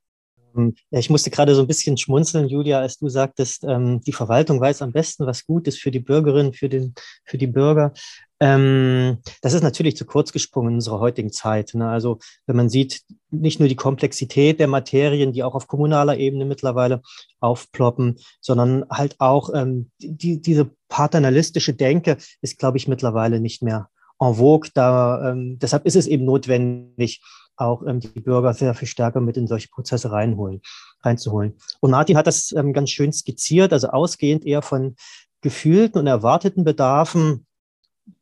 Ähm, 0.57 0.75
ich 0.91 1.11
musste 1.11 1.31
gerade 1.31 1.55
so 1.55 1.63
ein 1.63 1.67
bisschen 1.67 1.97
schmunzeln, 1.97 2.49
Julia, 2.49 2.81
als 2.81 2.99
du 2.99 3.09
sagtest, 3.09 3.65
ähm, 3.65 4.01
die 4.01 4.13
Verwaltung 4.13 4.61
weiß 4.61 4.83
am 4.83 4.93
besten, 4.93 5.27
was 5.27 5.47
gut 5.47 5.67
ist 5.69 5.79
für 5.79 5.91
die 5.91 6.01
Bürgerinnen, 6.01 6.53
für, 6.53 6.69
den, 6.69 6.95
für 7.25 7.39
die 7.39 7.47
Bürger. 7.47 7.93
Ähm, 8.39 9.19
das 9.41 9.55
ist 9.55 9.63
natürlich 9.63 9.97
zu 9.97 10.05
kurz 10.05 10.33
gesprungen 10.33 10.71
in 10.71 10.75
unserer 10.77 11.01
heutigen 11.01 11.33
Zeit. 11.33 11.73
Ne? 11.75 11.89
Also 11.89 12.19
wenn 12.47 12.57
man 12.57 12.69
sieht, 12.69 13.03
nicht 13.31 13.61
nur 13.61 13.69
die 13.69 13.77
Komplexität 13.77 14.61
der 14.61 14.69
Materien, 14.69 15.33
die 15.33 15.43
auch 15.43 15.55
auf 15.55 15.67
kommunaler 15.69 16.19
Ebene 16.19 16.45
mittlerweile 16.45 17.03
aufploppen, 17.41 18.19
sondern 18.41 18.85
halt 18.91 19.17
auch 19.19 19.51
die, 19.99 20.41
diese 20.41 20.71
paternalistische 20.89 21.75
Denke 21.75 22.17
ist, 22.41 22.59
glaube 22.59 22.79
ich, 22.79 22.89
mittlerweile 22.89 23.41
nicht 23.41 23.63
mehr 23.63 23.89
en 24.21 24.35
vogue. 24.35 24.71
Da, 24.73 25.35
deshalb 25.37 25.85
ist 25.85 25.97
es 25.97 26.07
eben 26.07 26.25
notwendig, 26.25 27.21
auch 27.57 27.83
ähm, 27.87 28.01
die 28.01 28.21
Bürger 28.21 28.55
sehr 28.55 28.75
viel 28.75 28.89
stärker 28.89 29.21
mit 29.21 29.37
in 29.37 29.47
solche 29.47 29.69
Prozesse 29.69 30.11
reinholen, 30.13 30.61
reinzuholen. 31.03 31.55
Und 31.81 31.91
Martin 31.91 32.17
hat 32.17 32.27
das 32.27 32.53
ähm, 32.53 32.73
ganz 32.73 32.91
schön 32.91 33.13
skizziert, 33.13 33.73
also 33.73 33.89
ausgehend 33.89 34.45
eher 34.45 34.63
von 34.63 34.97
gefühlten 35.41 36.01
und 36.01 36.07
erwarteten 36.07 36.65
Bedarfen 36.65 37.47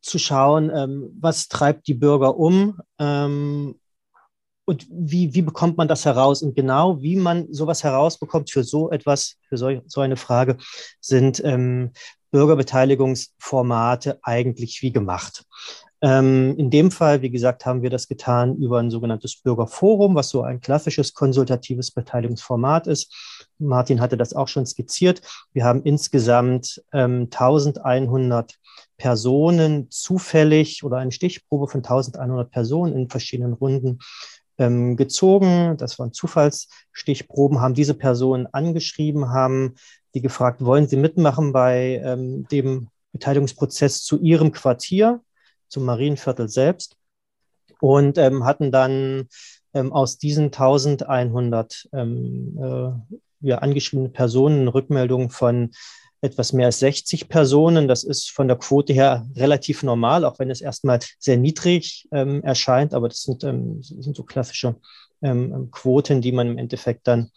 zu 0.01 0.19
schauen, 0.19 0.71
ähm, 0.73 1.09
was 1.19 1.47
treibt 1.47 1.87
die 1.87 1.93
Bürger 1.93 2.37
um, 2.37 2.79
ähm, 2.99 3.75
und 4.65 4.87
wie, 4.89 5.33
wie 5.35 5.43
bekommt 5.43 5.77
man 5.77 5.87
das 5.87 6.05
heraus? 6.05 6.41
Und 6.41 6.55
genau 6.55 7.01
wie 7.01 7.15
man 7.15 7.53
sowas 7.53 7.83
herausbekommt 7.83 8.49
für 8.49 8.63
so 8.63 8.89
etwas, 8.89 9.35
für 9.47 9.57
so, 9.57 9.81
so 9.85 10.01
eine 10.01 10.17
Frage, 10.17 10.57
sind 10.99 11.39
ähm, 11.43 11.91
Bürgerbeteiligungsformate 12.31 14.19
eigentlich 14.23 14.81
wie 14.81 14.91
gemacht. 14.91 15.45
Ähm, 16.01 16.55
in 16.57 16.69
dem 16.69 16.91
Fall, 16.91 17.21
wie 17.21 17.29
gesagt, 17.29 17.65
haben 17.65 17.81
wir 17.81 17.89
das 17.89 18.07
getan 18.07 18.57
über 18.57 18.79
ein 18.79 18.91
sogenanntes 18.91 19.41
Bürgerforum, 19.41 20.15
was 20.15 20.29
so 20.29 20.41
ein 20.41 20.61
klassisches 20.61 21.13
konsultatives 21.13 21.91
Beteiligungsformat 21.91 22.87
ist. 22.87 23.13
Martin 23.57 24.01
hatte 24.01 24.17
das 24.17 24.33
auch 24.33 24.47
schon 24.47 24.65
skizziert. 24.65 25.21
Wir 25.53 25.63
haben 25.63 25.83
insgesamt 25.83 26.83
ähm, 26.93 27.29
1100 27.31 28.55
Personen 28.97 29.89
zufällig 29.89 30.83
oder 30.83 30.97
eine 30.97 31.11
Stichprobe 31.11 31.67
von 31.67 31.79
1100 31.79 32.51
Personen 32.51 32.93
in 32.93 33.09
verschiedenen 33.09 33.53
Runden 33.53 33.99
ähm, 34.57 34.95
gezogen. 34.95 35.77
Das 35.77 35.99
waren 35.99 36.13
Zufallsstichproben, 36.13 37.61
haben 37.61 37.73
diese 37.73 37.93
Personen 37.93 38.47
angeschrieben, 38.47 39.29
haben 39.29 39.75
die 40.13 40.21
gefragt, 40.21 40.63
wollen 40.63 40.87
Sie 40.87 40.97
mitmachen 40.97 41.51
bei 41.51 42.01
ähm, 42.03 42.47
dem 42.49 42.87
Beteiligungsprozess 43.11 44.03
zu 44.03 44.19
Ihrem 44.19 44.51
Quartier, 44.51 45.21
zum 45.67 45.85
Marienviertel 45.85 46.49
selbst 46.49 46.97
und 47.79 48.17
ähm, 48.17 48.45
hatten 48.45 48.71
dann 48.71 49.27
ähm, 49.73 49.91
aus 49.91 50.17
diesen 50.17 50.45
1100 50.45 51.89
ähm, 51.93 52.57
äh, 52.61 53.47
ja, 53.47 53.59
angeschriebene 53.59 54.09
Personen 54.09 54.67
Rückmeldungen 54.67 55.29
von 55.29 55.71
etwas 56.21 56.53
mehr 56.53 56.67
als 56.67 56.79
60 56.79 57.29
Personen. 57.29 57.87
Das 57.87 58.03
ist 58.03 58.31
von 58.31 58.47
der 58.47 58.57
Quote 58.57 58.93
her 58.93 59.27
relativ 59.35 59.83
normal, 59.83 60.25
auch 60.25 60.39
wenn 60.39 60.49
es 60.49 60.61
erstmal 60.61 60.99
sehr 61.19 61.37
niedrig 61.37 62.07
ähm, 62.11 62.41
erscheint. 62.43 62.93
Aber 62.93 63.09
das 63.09 63.21
sind, 63.21 63.43
ähm, 63.43 63.81
sind 63.83 64.15
so 64.15 64.23
klassische 64.23 64.75
ähm, 65.21 65.69
Quoten, 65.71 66.21
die 66.21 66.31
man 66.31 66.47
im 66.47 66.57
Endeffekt 66.57 67.07
dann 67.07 67.29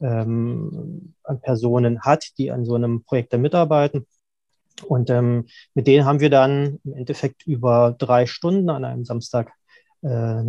ähm, 0.00 1.14
an 1.22 1.40
Personen 1.40 2.00
hat, 2.00 2.30
die 2.38 2.50
an 2.50 2.64
so 2.64 2.74
einem 2.74 3.04
Projekt 3.04 3.32
da 3.32 3.38
mitarbeiten. 3.38 4.06
Und 4.86 5.10
ähm, 5.10 5.46
mit 5.74 5.86
denen 5.86 6.04
haben 6.04 6.20
wir 6.20 6.30
dann 6.30 6.80
im 6.84 6.94
Endeffekt 6.94 7.46
über 7.46 7.94
drei 7.98 8.26
Stunden 8.26 8.70
an 8.70 8.84
einem 8.84 9.04
Samstag 9.04 9.52
äh, 10.02 10.42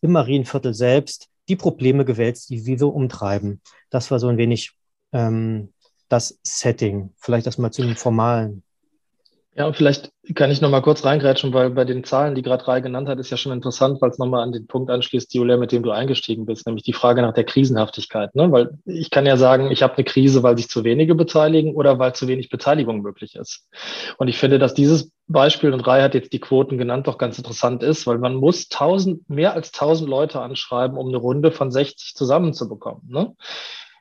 im 0.00 0.12
Marienviertel 0.12 0.74
selbst 0.74 1.28
die 1.48 1.56
Probleme 1.56 2.04
gewälzt, 2.04 2.50
die 2.50 2.58
sie 2.58 2.76
so 2.76 2.88
umtreiben. 2.88 3.60
Das 3.90 4.10
war 4.10 4.18
so 4.18 4.28
ein 4.28 4.36
wenig 4.36 4.72
ähm, 5.12 5.72
das 6.08 6.38
Setting. 6.42 7.14
Vielleicht 7.18 7.46
erstmal 7.46 7.72
zu 7.72 7.82
dem 7.82 7.96
Formalen. 7.96 8.62
Ja, 9.58 9.66
und 9.66 9.74
vielleicht 9.74 10.12
kann 10.34 10.50
ich 10.50 10.60
nochmal 10.60 10.82
kurz 10.82 11.02
reingrätschen, 11.02 11.54
weil 11.54 11.70
bei 11.70 11.86
den 11.86 12.04
Zahlen, 12.04 12.34
die 12.34 12.42
gerade 12.42 12.68
Rai 12.68 12.82
genannt 12.82 13.08
hat, 13.08 13.18
ist 13.18 13.30
ja 13.30 13.38
schon 13.38 13.52
interessant, 13.52 14.02
weil 14.02 14.10
es 14.10 14.18
nochmal 14.18 14.42
an 14.42 14.52
den 14.52 14.66
Punkt 14.66 14.90
anschließt, 14.90 15.32
Julia, 15.32 15.56
mit 15.56 15.72
dem 15.72 15.82
du 15.82 15.92
eingestiegen 15.92 16.44
bist, 16.44 16.66
nämlich 16.66 16.82
die 16.82 16.92
Frage 16.92 17.22
nach 17.22 17.32
der 17.32 17.44
Krisenhaftigkeit. 17.44 18.34
Ne? 18.34 18.52
Weil 18.52 18.76
ich 18.84 19.08
kann 19.10 19.24
ja 19.24 19.38
sagen, 19.38 19.70
ich 19.70 19.82
habe 19.82 19.94
eine 19.94 20.04
Krise, 20.04 20.42
weil 20.42 20.58
sich 20.58 20.68
zu 20.68 20.84
wenige 20.84 21.14
beteiligen 21.14 21.74
oder 21.74 21.98
weil 21.98 22.14
zu 22.14 22.28
wenig 22.28 22.50
Beteiligung 22.50 23.00
möglich 23.00 23.34
ist. 23.34 23.66
Und 24.18 24.28
ich 24.28 24.36
finde, 24.36 24.58
dass 24.58 24.74
dieses 24.74 25.10
Beispiel, 25.26 25.72
und 25.72 25.86
Rai 25.86 26.02
hat 26.02 26.14
jetzt 26.14 26.34
die 26.34 26.40
Quoten 26.40 26.76
genannt, 26.76 27.06
doch 27.06 27.16
ganz 27.16 27.38
interessant 27.38 27.82
ist, 27.82 28.06
weil 28.06 28.18
man 28.18 28.34
muss 28.34 28.68
tausend, 28.68 29.28
mehr 29.30 29.54
als 29.54 29.72
tausend 29.72 30.10
Leute 30.10 30.42
anschreiben, 30.42 30.98
um 30.98 31.08
eine 31.08 31.16
Runde 31.16 31.50
von 31.50 31.72
60 31.72 32.14
zusammenzubekommen. 32.14 33.08
Ne? 33.08 33.34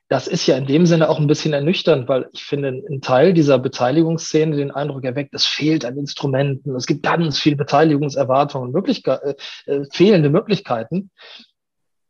Das 0.07 0.27
ist 0.27 0.45
ja 0.45 0.55
in 0.55 0.67
dem 0.67 0.85
Sinne 0.85 1.09
auch 1.09 1.19
ein 1.19 1.27
bisschen 1.27 1.53
ernüchternd, 1.53 2.07
weil 2.07 2.29
ich 2.31 2.43
finde, 2.43 2.69
ein 2.89 3.01
Teil 3.01 3.33
dieser 3.33 3.57
Beteiligungsszene 3.57 4.55
den 4.55 4.71
Eindruck 4.71 5.03
erweckt, 5.03 5.33
es 5.33 5.45
fehlt 5.45 5.83
an 5.83 5.97
Instrumenten, 5.97 6.75
es 6.75 6.85
gibt 6.85 7.03
ganz 7.03 7.39
viel 7.39 7.55
Beteiligungserwartungen, 7.55 8.71
Möglichkeiten, 8.71 9.33
äh, 9.65 9.71
äh, 9.71 9.85
fehlende 9.91 10.29
Möglichkeiten 10.29 11.09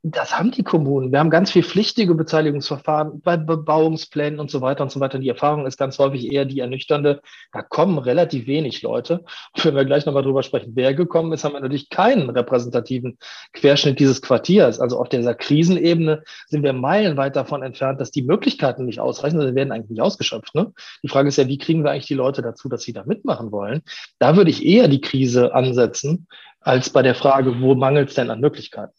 das 0.08 0.38
haben 0.38 0.52
die 0.52 0.62
Kommunen. 0.62 1.12
Wir 1.12 1.18
haben 1.18 1.32
ganz 1.32 1.50
viel 1.50 1.64
pflichtige 1.64 2.14
Beteiligungsverfahren 2.14 3.22
bei 3.22 3.38
Bebauungsplänen 3.38 4.40
und 4.40 4.52
so 4.52 4.62
weiter 4.62 4.84
und 4.84 4.92
so 4.92 5.00
weiter. 5.00 5.18
Die 5.18 5.30
Erfahrung 5.30 5.66
ist 5.66 5.78
ganz 5.78 5.98
häufig 5.98 6.32
eher 6.32 6.46
die 6.46 6.60
ernüchternde. 6.60 7.22
Da 7.52 7.64
kommen 7.64 7.98
relativ 7.98 8.46
wenig 8.46 8.84
Leute. 8.84 9.24
Und 9.56 9.66
wenn 9.66 9.76
wir 9.76 9.84
gleich 9.84 10.06
nochmal 10.06 10.22
drüber 10.22 10.44
sprechen, 10.44 10.74
wer 10.76 10.94
gekommen 10.94 11.34
ist, 11.34 11.44
haben 11.44 11.54
wir 11.54 11.60
natürlich 11.60 11.90
keinen 11.90 12.30
repräsentativen 12.30 13.18
Querschnitt 13.54 14.00
dieses 14.00 14.22
Quartiers. 14.22 14.80
Also 14.80 15.00
auf 15.00 15.10
dieser 15.10 15.34
Krisenebene 15.34 16.22
sind 16.46 16.62
wir 16.62 16.74
meilenweit 16.74 17.36
davon 17.36 17.64
entfernt, 17.64 18.00
dass 18.00 18.12
die 18.12 18.22
Möglichkeiten 18.22 18.86
nicht 18.86 19.00
ausreichen, 19.00 19.38
sondern 19.38 19.56
werden 19.56 19.72
eigentlich 19.72 19.90
nicht 19.90 20.02
ausgeschöpft. 20.02 20.54
Ne? 20.54 20.72
Die 21.02 21.10
Frage 21.10 21.30
ist 21.30 21.38
ja, 21.38 21.48
wie 21.48 21.58
kriegen 21.58 21.84
wir 21.84 21.90
eigentlich 21.90 22.06
die 22.06 22.14
Leute 22.14 22.44
dazu, 22.44 22.70
dass 22.70 22.84
sie 22.84 22.94
da 22.94 23.06
mitmachen 23.06 23.52
wollen? 23.52 23.82
Da 24.20 24.38
würde 24.38 24.52
ich 24.52 24.64
eher 24.64 24.88
die 24.88 25.02
Krise 25.02 25.56
ansetzen, 25.56 26.28
als 26.60 26.92
bei 26.92 27.02
der 27.02 27.16
Frage, 27.16 27.60
wo 27.60 27.74
mangelt 27.74 28.10
es 28.10 28.16
denn 28.16 28.30
an 28.30 28.40
Möglichkeiten? 28.40 28.94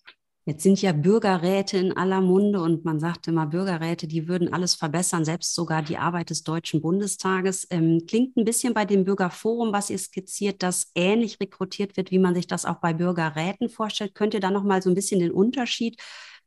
Jetzt 0.48 0.62
sind 0.62 0.80
ja 0.80 0.92
Bürgerräte 0.92 1.76
in 1.76 1.96
aller 1.96 2.20
Munde 2.20 2.60
und 2.62 2.84
man 2.84 3.00
sagte 3.00 3.32
immer, 3.32 3.46
Bürgerräte, 3.48 4.06
die 4.06 4.28
würden 4.28 4.52
alles 4.52 4.76
verbessern, 4.76 5.24
selbst 5.24 5.52
sogar 5.56 5.82
die 5.82 5.98
Arbeit 5.98 6.30
des 6.30 6.44
Deutschen 6.44 6.80
Bundestages. 6.80 7.66
Ähm, 7.70 8.02
klingt 8.06 8.36
ein 8.36 8.44
bisschen 8.44 8.72
bei 8.72 8.84
dem 8.84 9.02
Bürgerforum, 9.02 9.72
was 9.72 9.90
ihr 9.90 9.98
skizziert, 9.98 10.62
dass 10.62 10.92
ähnlich 10.94 11.40
rekrutiert 11.40 11.96
wird, 11.96 12.12
wie 12.12 12.20
man 12.20 12.36
sich 12.36 12.46
das 12.46 12.64
auch 12.64 12.76
bei 12.76 12.94
Bürgerräten 12.94 13.68
vorstellt. 13.68 14.14
Könnt 14.14 14.34
ihr 14.34 14.40
da 14.40 14.52
nochmal 14.52 14.82
so 14.82 14.88
ein 14.88 14.94
bisschen 14.94 15.18
den 15.18 15.32
Unterschied 15.32 16.00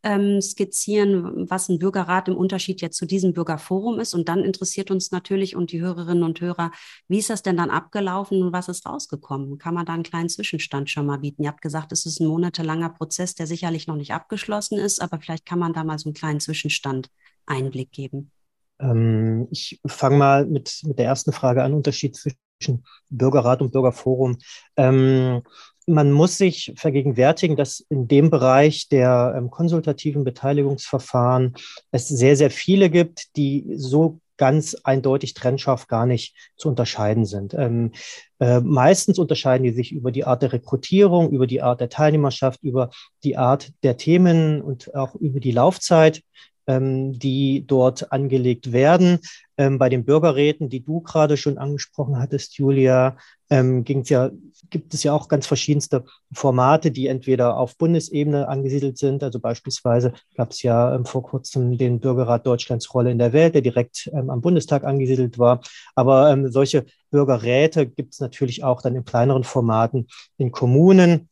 ähm, 0.03 0.41
skizzieren, 0.41 1.49
was 1.49 1.69
ein 1.69 1.79
Bürgerrat 1.79 2.27
im 2.27 2.37
Unterschied 2.37 2.81
jetzt 2.81 2.97
zu 2.97 3.05
diesem 3.05 3.33
Bürgerforum 3.33 3.99
ist. 3.99 4.13
Und 4.13 4.29
dann 4.29 4.43
interessiert 4.43 4.91
uns 4.91 5.11
natürlich 5.11 5.55
und 5.55 5.71
die 5.71 5.81
Hörerinnen 5.81 6.23
und 6.23 6.39
Hörer, 6.39 6.71
wie 7.07 7.19
ist 7.19 7.29
das 7.29 7.41
denn 7.41 7.57
dann 7.57 7.69
abgelaufen 7.69 8.41
und 8.41 8.53
was 8.53 8.69
ist 8.69 8.85
rausgekommen? 8.85 9.57
Kann 9.57 9.73
man 9.73 9.85
da 9.85 9.93
einen 9.93 10.03
kleinen 10.03 10.29
Zwischenstand 10.29 10.89
schon 10.89 11.05
mal 11.05 11.17
bieten? 11.17 11.43
Ihr 11.43 11.49
habt 11.49 11.61
gesagt, 11.61 11.91
es 11.91 12.05
ist 12.05 12.19
ein 12.19 12.27
monatelanger 12.27 12.89
Prozess, 12.89 13.35
der 13.35 13.47
sicherlich 13.47 13.87
noch 13.87 13.95
nicht 13.95 14.13
abgeschlossen 14.13 14.77
ist, 14.77 15.01
aber 15.01 15.19
vielleicht 15.19 15.45
kann 15.45 15.59
man 15.59 15.73
da 15.73 15.83
mal 15.83 15.99
so 15.99 16.09
einen 16.09 16.15
kleinen 16.15 16.39
Zwischenstand 16.39 17.09
Einblick 17.45 17.91
geben. 17.91 18.31
Ähm, 18.79 19.47
ich 19.51 19.81
fange 19.85 20.17
mal 20.17 20.45
mit, 20.45 20.81
mit 20.85 20.99
der 20.99 21.05
ersten 21.05 21.33
Frage 21.33 21.63
an, 21.63 21.73
Unterschied 21.73 22.15
zwischen 22.15 22.85
Bürgerrat 23.09 23.61
und 23.61 23.71
Bürgerforum. 23.71 24.37
Ähm, 24.77 25.41
man 25.89 26.11
muss 26.11 26.37
sich 26.37 26.73
vergegenwärtigen, 26.75 27.55
dass 27.55 27.85
in 27.89 28.07
dem 28.07 28.29
Bereich 28.29 28.87
der 28.89 29.33
ähm, 29.35 29.49
konsultativen 29.49 30.23
Beteiligungsverfahren 30.23 31.55
es 31.91 32.07
sehr, 32.07 32.35
sehr 32.35 32.51
viele 32.51 32.89
gibt, 32.89 33.35
die 33.35 33.65
so 33.75 34.19
ganz 34.37 34.75
eindeutig 34.83 35.33
trennscharf 35.33 35.87
gar 35.87 36.05
nicht 36.05 36.33
zu 36.55 36.69
unterscheiden 36.69 37.25
sind. 37.25 37.53
Ähm, 37.53 37.91
äh, 38.39 38.61
meistens 38.61 39.19
unterscheiden 39.19 39.65
die 39.65 39.73
sich 39.73 39.91
über 39.91 40.11
die 40.11 40.23
Art 40.23 40.41
der 40.41 40.53
Rekrutierung, 40.53 41.29
über 41.31 41.45
die 41.45 41.61
Art 41.61 41.81
der 41.81 41.89
Teilnehmerschaft, 41.89 42.63
über 42.63 42.89
die 43.23 43.35
Art 43.35 43.71
der 43.83 43.97
Themen 43.97 44.61
und 44.61 44.95
auch 44.95 45.13
über 45.15 45.41
die 45.41 45.51
Laufzeit 45.51 46.21
die 46.69 47.65
dort 47.65 48.11
angelegt 48.11 48.71
werden. 48.71 49.19
Ähm, 49.57 49.79
bei 49.79 49.89
den 49.89 50.05
Bürgerräten, 50.05 50.69
die 50.69 50.83
du 50.83 51.01
gerade 51.01 51.35
schon 51.35 51.57
angesprochen 51.57 52.19
hattest, 52.19 52.57
Julia, 52.57 53.17
ähm, 53.49 53.83
ja, 53.85 54.29
gibt 54.69 54.93
es 54.93 55.03
ja 55.03 55.13
auch 55.13 55.27
ganz 55.27 55.47
verschiedenste 55.47 56.05
Formate, 56.31 56.91
die 56.91 57.07
entweder 57.07 57.57
auf 57.57 57.77
Bundesebene 57.77 58.47
angesiedelt 58.47 58.97
sind. 58.97 59.23
Also 59.23 59.39
beispielsweise 59.39 60.13
gab 60.35 60.51
es 60.51 60.61
ja 60.61 60.93
ähm, 60.93 61.05
vor 61.05 61.23
kurzem 61.23 61.77
den 61.77 61.99
Bürgerrat 61.99 62.45
Deutschlands 62.45 62.93
Rolle 62.93 63.11
in 63.11 63.17
der 63.17 63.33
Welt, 63.33 63.55
der 63.55 63.61
direkt 63.61 64.09
ähm, 64.13 64.29
am 64.29 64.41
Bundestag 64.41 64.83
angesiedelt 64.83 65.39
war. 65.39 65.61
Aber 65.95 66.31
ähm, 66.31 66.51
solche 66.51 66.85
Bürgerräte 67.09 67.87
gibt 67.87 68.13
es 68.13 68.19
natürlich 68.19 68.63
auch 68.63 68.81
dann 68.81 68.95
in 68.95 69.05
kleineren 69.05 69.43
Formaten 69.43 70.07
in 70.37 70.51
Kommunen. 70.51 71.29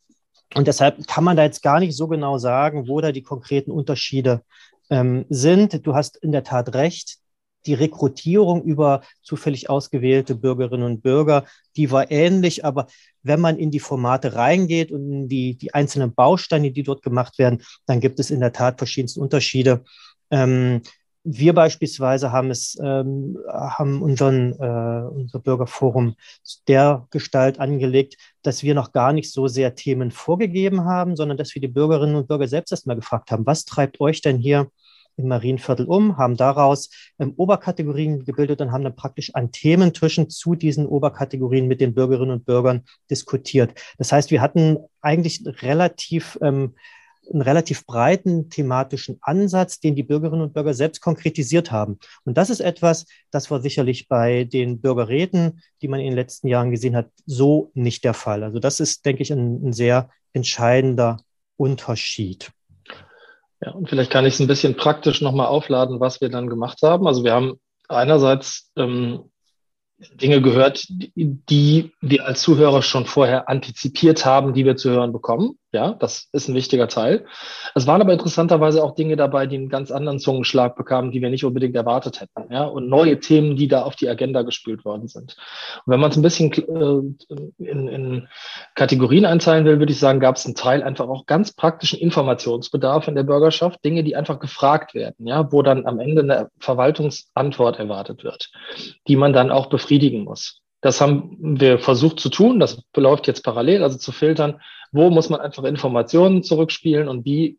Und 0.55 0.67
deshalb 0.67 1.05
kann 1.07 1.23
man 1.23 1.37
da 1.37 1.43
jetzt 1.43 1.61
gar 1.61 1.79
nicht 1.79 1.95
so 1.95 2.07
genau 2.07 2.37
sagen, 2.37 2.87
wo 2.87 3.01
da 3.01 3.11
die 3.11 3.21
konkreten 3.21 3.69
Unterschiede 3.69 4.41
ähm, 4.89 5.25
sind. 5.29 5.85
Du 5.85 5.95
hast 5.95 6.17
in 6.17 6.31
der 6.31 6.43
Tat 6.43 6.73
recht. 6.73 7.17
Die 7.65 7.73
Rekrutierung 7.73 8.63
über 8.63 9.01
zufällig 9.21 9.69
ausgewählte 9.69 10.35
Bürgerinnen 10.35 10.85
und 10.85 11.01
Bürger, 11.01 11.45
die 11.75 11.91
war 11.91 12.09
ähnlich, 12.11 12.63
aber 12.63 12.87
wenn 13.23 13.41
man 13.41 13.57
in 13.57 13.71
die 13.71 13.81
Formate 13.81 14.35
reingeht 14.35 14.91
und 14.91 15.11
in 15.11 15.27
die, 15.27 15.57
die 15.57 15.73
einzelnen 15.73 16.13
Bausteine, 16.13 16.71
die 16.71 16.83
dort 16.83 17.01
gemacht 17.01 17.37
werden, 17.39 17.61
dann 17.85 17.99
gibt 17.99 18.21
es 18.21 18.31
in 18.31 18.39
der 18.39 18.53
Tat 18.53 18.77
verschiedenste 18.77 19.19
Unterschiede. 19.19 19.83
Ähm, 20.31 20.81
wir 21.29 21.53
beispielsweise 21.53 22.31
haben 22.31 22.51
es, 22.51 22.77
ähm, 22.81 23.37
haben 23.49 24.01
unseren, 24.01 24.53
äh, 24.53 25.07
unser 25.09 25.39
Bürgerforum 25.39 26.15
der 26.69 27.05
Gestalt 27.11 27.59
angelegt, 27.59 28.15
dass 28.43 28.63
wir 28.63 28.73
noch 28.73 28.93
gar 28.93 29.11
nicht 29.11 29.33
so 29.33 29.49
sehr 29.49 29.75
Themen 29.75 30.11
vorgegeben 30.11 30.85
haben, 30.85 31.17
sondern 31.17 31.37
dass 31.37 31.53
wir 31.53 31.61
die 31.61 31.67
Bürgerinnen 31.67 32.15
und 32.15 32.29
Bürger 32.29 32.47
selbst 32.47 32.71
erstmal 32.71 32.95
gefragt 32.95 33.31
haben, 33.31 33.45
was 33.45 33.65
treibt 33.65 33.99
euch 33.99 34.21
denn 34.21 34.37
hier 34.37 34.71
im 35.17 35.27
Marienviertel 35.27 35.85
um, 35.85 36.17
haben 36.17 36.37
daraus 36.37 36.89
ähm, 37.19 37.33
Oberkategorien 37.35 38.23
gebildet 38.23 38.61
und 38.61 38.71
haben 38.71 38.83
dann 38.83 38.95
praktisch 38.95 39.35
an 39.35 39.51
Thementischen 39.51 40.29
zu 40.29 40.55
diesen 40.55 40.85
Oberkategorien 40.85 41.67
mit 41.67 41.81
den 41.81 41.93
Bürgerinnen 41.93 42.31
und 42.31 42.45
Bürgern 42.45 42.83
diskutiert. 43.09 43.73
Das 43.97 44.13
heißt, 44.13 44.31
wir 44.31 44.41
hatten 44.41 44.77
eigentlich 45.01 45.43
relativ 45.61 46.37
ähm, 46.41 46.75
einen 47.31 47.41
relativ 47.41 47.85
breiten 47.85 48.49
thematischen 48.49 49.17
Ansatz, 49.21 49.79
den 49.79 49.95
die 49.95 50.03
Bürgerinnen 50.03 50.41
und 50.41 50.53
Bürger 50.53 50.73
selbst 50.73 51.01
konkretisiert 51.01 51.71
haben. 51.71 51.99
Und 52.25 52.37
das 52.37 52.49
ist 52.49 52.59
etwas, 52.59 53.05
das 53.31 53.49
war 53.51 53.61
sicherlich 53.61 54.07
bei 54.07 54.43
den 54.43 54.79
Bürgerräten, 54.81 55.61
die 55.81 55.87
man 55.87 55.99
in 55.99 56.07
den 56.07 56.15
letzten 56.15 56.47
Jahren 56.47 56.71
gesehen 56.71 56.95
hat, 56.95 57.09
so 57.25 57.71
nicht 57.73 58.03
der 58.03 58.13
Fall. 58.13 58.43
Also 58.43 58.59
das 58.59 58.79
ist, 58.79 59.05
denke 59.05 59.23
ich, 59.23 59.31
ein, 59.31 59.67
ein 59.67 59.73
sehr 59.73 60.09
entscheidender 60.33 61.17
Unterschied. 61.57 62.51
Ja, 63.61 63.71
und 63.71 63.89
vielleicht 63.89 64.11
kann 64.11 64.25
ich 64.25 64.35
es 64.35 64.39
ein 64.39 64.47
bisschen 64.47 64.75
praktisch 64.75 65.21
nochmal 65.21 65.47
aufladen, 65.47 65.99
was 65.99 66.21
wir 66.21 66.29
dann 66.29 66.47
gemacht 66.47 66.79
haben. 66.83 67.07
Also 67.07 67.23
wir 67.23 67.33
haben 67.33 67.59
einerseits 67.87 68.71
ähm, 68.75 69.31
Dinge 69.97 70.41
gehört, 70.41 70.85
die 71.15 71.91
wir 72.01 72.25
als 72.25 72.41
Zuhörer 72.41 72.83
schon 72.83 73.05
vorher 73.05 73.49
antizipiert 73.49 74.25
haben, 74.25 74.53
die 74.53 74.63
wir 74.65 74.75
zu 74.75 74.91
hören 74.91 75.11
bekommen. 75.11 75.57
Ja, 75.77 75.93
das 75.93 76.27
ist 76.31 76.47
ein 76.47 76.55
wichtiger 76.55 76.87
Teil. 76.87 77.25
Es 77.75 77.85
waren 77.85 78.01
aber 78.01 78.11
interessanterweise 78.11 78.83
auch 78.83 78.95
Dinge 78.95 79.15
dabei, 79.15 79.45
die 79.45 79.57
einen 79.57 79.69
ganz 79.69 79.91
anderen 79.91 80.17
Zungenschlag 80.17 80.75
bekamen, 80.75 81.11
die 81.11 81.21
wir 81.21 81.29
nicht 81.29 81.45
unbedingt 81.45 81.75
erwartet 81.75 82.19
hätten. 82.19 82.51
Ja, 82.51 82.63
und 82.63 82.89
neue 82.89 83.19
Themen, 83.19 83.55
die 83.55 83.67
da 83.67 83.83
auf 83.83 83.95
die 83.95 84.09
Agenda 84.09 84.41
gespült 84.41 84.85
worden 84.85 85.07
sind. 85.07 85.35
Und 85.85 85.91
wenn 85.91 85.99
man 85.99 86.09
es 86.09 86.17
ein 86.17 86.23
bisschen 86.23 86.51
äh, 86.51 87.63
in, 87.63 87.87
in 87.87 88.27
Kategorien 88.73 89.25
einteilen 89.25 89.65
will, 89.65 89.77
würde 89.77 89.91
ich 89.91 89.99
sagen, 89.99 90.19
gab 90.19 90.37
es 90.37 90.47
einen 90.47 90.55
Teil 90.55 90.81
einfach 90.81 91.07
auch 91.09 91.27
ganz 91.27 91.53
praktischen 91.53 91.99
Informationsbedarf 91.99 93.07
in 93.07 93.13
der 93.13 93.21
Bürgerschaft, 93.21 93.85
Dinge, 93.85 94.03
die 94.03 94.15
einfach 94.15 94.39
gefragt 94.39 94.95
werden, 94.95 95.27
ja, 95.27 95.51
wo 95.51 95.61
dann 95.61 95.85
am 95.85 95.99
Ende 95.99 96.23
eine 96.23 96.49
Verwaltungsantwort 96.57 97.77
erwartet 97.77 98.23
wird, 98.23 98.49
die 99.07 99.15
man 99.15 99.31
dann 99.31 99.51
auch 99.51 99.67
befriedigen 99.67 100.23
muss. 100.23 100.63
Das 100.81 101.01
haben 101.01 101.59
wir 101.59 101.79
versucht 101.79 102.19
zu 102.19 102.29
tun. 102.29 102.59
Das 102.59 102.81
läuft 102.95 103.27
jetzt 103.27 103.43
parallel, 103.43 103.83
also 103.83 103.97
zu 103.97 104.11
filtern, 104.11 104.59
wo 104.91 105.09
muss 105.09 105.29
man 105.29 105.41
einfach 105.41 105.63
Informationen 105.63 106.43
zurückspielen 106.43 107.07
und 107.07 107.25
wie 107.25 107.57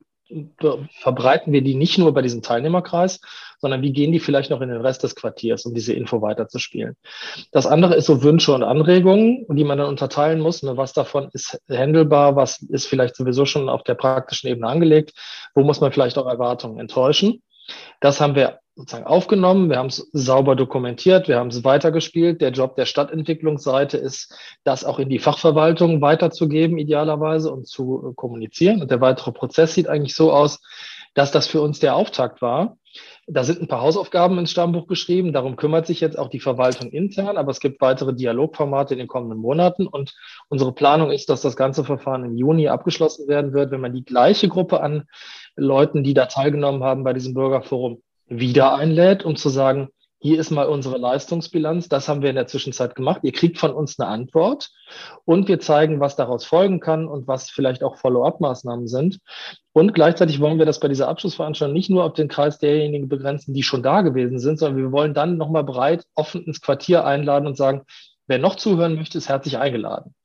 verbreiten 1.00 1.52
wir 1.52 1.62
die 1.62 1.74
nicht 1.74 1.98
nur 1.98 2.12
bei 2.12 2.22
diesem 2.22 2.42
Teilnehmerkreis, 2.42 3.20
sondern 3.60 3.82
wie 3.82 3.92
gehen 3.92 4.12
die 4.12 4.20
vielleicht 4.20 4.50
noch 4.50 4.60
in 4.60 4.68
den 4.68 4.80
Rest 4.80 5.02
des 5.02 5.14
Quartiers, 5.14 5.64
um 5.64 5.74
diese 5.74 5.94
Info 5.94 6.20
weiterzuspielen. 6.20 6.96
Das 7.50 7.66
andere 7.66 7.94
ist 7.94 8.06
so 8.06 8.22
Wünsche 8.22 8.52
und 8.52 8.62
Anregungen, 8.62 9.46
die 9.48 9.64
man 9.64 9.78
dann 9.78 9.88
unterteilen 9.88 10.40
muss. 10.40 10.62
Ne, 10.62 10.76
was 10.76 10.92
davon 10.92 11.30
ist 11.32 11.60
handelbar, 11.68 12.36
was 12.36 12.62
ist 12.62 12.86
vielleicht 12.86 13.16
sowieso 13.16 13.46
schon 13.46 13.68
auf 13.68 13.82
der 13.84 13.94
praktischen 13.94 14.50
Ebene 14.50 14.68
angelegt, 14.68 15.12
wo 15.54 15.64
muss 15.64 15.80
man 15.80 15.92
vielleicht 15.92 16.18
auch 16.18 16.26
Erwartungen 16.26 16.78
enttäuschen. 16.78 17.42
Das 18.00 18.20
haben 18.20 18.34
wir 18.34 18.60
sozusagen 18.78 19.06
aufgenommen, 19.06 19.70
wir 19.70 19.78
haben 19.78 19.88
es 19.88 20.08
sauber 20.12 20.54
dokumentiert, 20.54 21.26
wir 21.26 21.36
haben 21.36 21.48
es 21.48 21.64
weitergespielt. 21.64 22.40
Der 22.40 22.52
Job 22.52 22.76
der 22.76 22.86
Stadtentwicklungsseite 22.86 23.96
ist, 23.96 24.32
das 24.62 24.84
auch 24.84 25.00
in 25.00 25.08
die 25.08 25.18
Fachverwaltung 25.18 26.00
weiterzugeben, 26.00 26.78
idealerweise, 26.78 27.52
und 27.52 27.66
zu 27.66 28.12
kommunizieren. 28.14 28.80
Und 28.80 28.92
der 28.92 29.00
weitere 29.00 29.32
Prozess 29.32 29.74
sieht 29.74 29.88
eigentlich 29.88 30.14
so 30.14 30.32
aus, 30.32 30.60
dass 31.14 31.32
das 31.32 31.48
für 31.48 31.60
uns 31.60 31.80
der 31.80 31.96
Auftakt 31.96 32.40
war. 32.40 32.76
Da 33.26 33.42
sind 33.42 33.60
ein 33.60 33.66
paar 33.66 33.80
Hausaufgaben 33.80 34.38
ins 34.38 34.52
Stammbuch 34.52 34.86
geschrieben. 34.86 35.32
Darum 35.32 35.56
kümmert 35.56 35.88
sich 35.88 36.00
jetzt 36.00 36.16
auch 36.16 36.28
die 36.28 36.38
Verwaltung 36.38 36.90
intern. 36.90 37.36
Aber 37.36 37.50
es 37.50 37.58
gibt 37.58 37.80
weitere 37.80 38.14
Dialogformate 38.14 38.94
in 38.94 38.98
den 38.98 39.08
kommenden 39.08 39.40
Monaten. 39.40 39.88
Und 39.88 40.14
unsere 40.48 40.72
Planung 40.72 41.10
ist, 41.10 41.30
dass 41.30 41.42
das 41.42 41.56
ganze 41.56 41.82
Verfahren 41.82 42.24
im 42.24 42.36
Juni 42.36 42.68
abgeschlossen 42.68 43.26
werden 43.26 43.52
wird, 43.52 43.72
wenn 43.72 43.80
man 43.80 43.92
die 43.92 44.04
gleiche 44.04 44.48
Gruppe 44.48 44.80
an 44.80 45.08
Leuten, 45.56 46.04
die 46.04 46.14
da 46.14 46.26
teilgenommen 46.26 46.84
haben 46.84 47.02
bei 47.02 47.12
diesem 47.12 47.34
Bürgerforum, 47.34 48.02
wieder 48.28 48.74
einlädt, 48.74 49.24
um 49.24 49.36
zu 49.36 49.48
sagen, 49.48 49.88
hier 50.20 50.40
ist 50.40 50.50
mal 50.50 50.66
unsere 50.66 50.98
Leistungsbilanz, 50.98 51.88
das 51.88 52.08
haben 52.08 52.22
wir 52.22 52.30
in 52.30 52.34
der 52.34 52.48
Zwischenzeit 52.48 52.96
gemacht. 52.96 53.20
Ihr 53.22 53.30
kriegt 53.30 53.58
von 53.58 53.70
uns 53.70 53.98
eine 54.00 54.08
Antwort 54.08 54.70
und 55.24 55.46
wir 55.46 55.60
zeigen, 55.60 56.00
was 56.00 56.16
daraus 56.16 56.44
folgen 56.44 56.80
kann 56.80 57.06
und 57.06 57.28
was 57.28 57.50
vielleicht 57.50 57.84
auch 57.84 57.96
Follow-up-Maßnahmen 57.98 58.88
sind. 58.88 59.20
Und 59.72 59.94
gleichzeitig 59.94 60.40
wollen 60.40 60.58
wir 60.58 60.66
das 60.66 60.80
bei 60.80 60.88
dieser 60.88 61.08
Abschlussveranstaltung 61.08 61.72
nicht 61.72 61.88
nur 61.88 62.02
auf 62.02 62.14
den 62.14 62.26
Kreis 62.26 62.58
derjenigen 62.58 63.08
begrenzen, 63.08 63.54
die 63.54 63.62
schon 63.62 63.84
da 63.84 64.00
gewesen 64.00 64.40
sind, 64.40 64.58
sondern 64.58 64.82
wir 64.82 64.90
wollen 64.90 65.14
dann 65.14 65.36
nochmal 65.36 65.62
breit 65.62 66.04
offen 66.16 66.42
ins 66.42 66.60
Quartier 66.60 67.04
einladen 67.04 67.46
und 67.46 67.56
sagen, 67.56 67.82
wer 68.26 68.38
noch 68.38 68.56
zuhören 68.56 68.96
möchte, 68.96 69.18
ist 69.18 69.28
herzlich 69.28 69.58
eingeladen. 69.58 70.16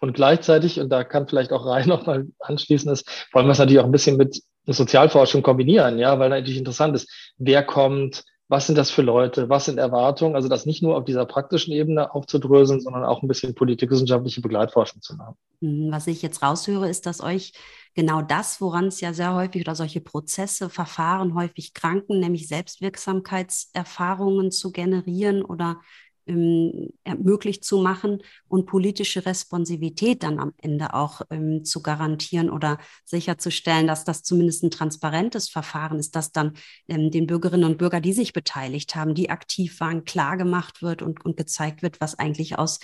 Und 0.00 0.12
gleichzeitig, 0.12 0.78
und 0.78 0.90
da 0.90 1.04
kann 1.04 1.26
vielleicht 1.26 1.52
auch 1.52 1.64
Rhein 1.64 1.88
nochmal 1.88 2.26
anschließen, 2.40 2.92
ist, 2.92 3.08
wollen 3.32 3.46
wir 3.46 3.52
es 3.52 3.58
natürlich 3.58 3.80
auch 3.80 3.86
ein 3.86 3.92
bisschen 3.92 4.18
mit 4.18 4.42
Sozialforschung 4.76 5.42
kombinieren, 5.42 5.98
ja, 5.98 6.18
weil 6.18 6.28
natürlich 6.28 6.58
interessant 6.58 6.94
ist, 6.94 7.10
wer 7.38 7.62
kommt, 7.62 8.24
was 8.48 8.66
sind 8.66 8.78
das 8.78 8.90
für 8.90 9.02
Leute, 9.02 9.50
was 9.50 9.66
sind 9.66 9.78
Erwartungen, 9.78 10.34
also 10.34 10.48
das 10.48 10.64
nicht 10.64 10.82
nur 10.82 10.96
auf 10.96 11.04
dieser 11.04 11.26
praktischen 11.26 11.72
Ebene 11.72 12.14
aufzudröseln, 12.14 12.80
sondern 12.80 13.04
auch 13.04 13.22
ein 13.22 13.28
bisschen 13.28 13.54
politikwissenschaftliche 13.54 14.40
Begleitforschung 14.40 15.02
zu 15.02 15.16
machen. 15.16 15.36
Mhm, 15.60 15.92
was 15.92 16.06
ich 16.06 16.22
jetzt 16.22 16.42
raushöre, 16.42 16.88
ist, 16.88 17.04
dass 17.04 17.20
euch 17.20 17.52
genau 17.94 18.22
das, 18.22 18.62
woran 18.62 18.86
es 18.86 19.02
ja 19.02 19.12
sehr 19.12 19.34
häufig 19.34 19.60
oder 19.62 19.74
solche 19.74 20.00
Prozesse, 20.00 20.70
Verfahren 20.70 21.34
häufig 21.34 21.74
kranken, 21.74 22.20
nämlich 22.20 22.48
Selbstwirksamkeitserfahrungen 22.48 24.50
zu 24.50 24.72
generieren 24.72 25.44
oder 25.44 25.80
ähm, 26.28 26.92
möglich 27.18 27.62
zu 27.62 27.78
machen 27.78 28.22
und 28.48 28.66
politische 28.66 29.26
Responsivität 29.26 30.22
dann 30.22 30.38
am 30.38 30.52
Ende 30.58 30.94
auch 30.94 31.22
ähm, 31.30 31.64
zu 31.64 31.82
garantieren 31.82 32.50
oder 32.50 32.78
sicherzustellen, 33.04 33.86
dass 33.86 34.04
das 34.04 34.22
zumindest 34.22 34.62
ein 34.62 34.70
transparentes 34.70 35.48
Verfahren 35.48 35.98
ist, 35.98 36.14
dass 36.14 36.32
dann 36.32 36.52
ähm, 36.88 37.10
den 37.10 37.26
Bürgerinnen 37.26 37.64
und 37.64 37.78
Bürgern, 37.78 38.02
die 38.02 38.12
sich 38.12 38.32
beteiligt 38.32 38.94
haben, 38.94 39.14
die 39.14 39.30
aktiv 39.30 39.80
waren, 39.80 40.04
klar 40.04 40.36
gemacht 40.36 40.82
wird 40.82 41.02
und, 41.02 41.24
und 41.24 41.36
gezeigt 41.36 41.82
wird, 41.82 42.00
was 42.00 42.18
eigentlich 42.18 42.58
aus 42.58 42.78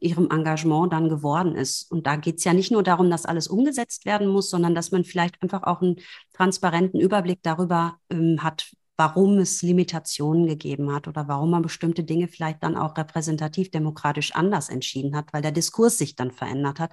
ihrem 0.00 0.30
Engagement 0.30 0.92
dann 0.92 1.08
geworden 1.08 1.54
ist. 1.54 1.90
Und 1.90 2.06
da 2.06 2.16
geht 2.16 2.38
es 2.38 2.44
ja 2.44 2.52
nicht 2.52 2.70
nur 2.70 2.82
darum, 2.82 3.10
dass 3.10 3.26
alles 3.26 3.48
umgesetzt 3.48 4.04
werden 4.04 4.28
muss, 4.28 4.50
sondern 4.50 4.74
dass 4.74 4.90
man 4.90 5.04
vielleicht 5.04 5.40
einfach 5.42 5.62
auch 5.62 5.80
einen 5.80 5.96
transparenten 6.34 7.00
Überblick 7.00 7.40
darüber 7.42 7.98
ähm, 8.10 8.42
hat, 8.42 8.70
warum 8.96 9.38
es 9.38 9.62
Limitationen 9.62 10.46
gegeben 10.46 10.92
hat 10.92 11.08
oder 11.08 11.26
warum 11.28 11.50
man 11.50 11.62
bestimmte 11.62 12.04
Dinge 12.04 12.28
vielleicht 12.28 12.62
dann 12.62 12.76
auch 12.76 12.96
repräsentativ 12.96 13.70
demokratisch 13.70 14.34
anders 14.34 14.68
entschieden 14.68 15.16
hat, 15.16 15.32
weil 15.32 15.42
der 15.42 15.52
Diskurs 15.52 15.98
sich 15.98 16.16
dann 16.16 16.30
verändert 16.30 16.78
hat. 16.80 16.92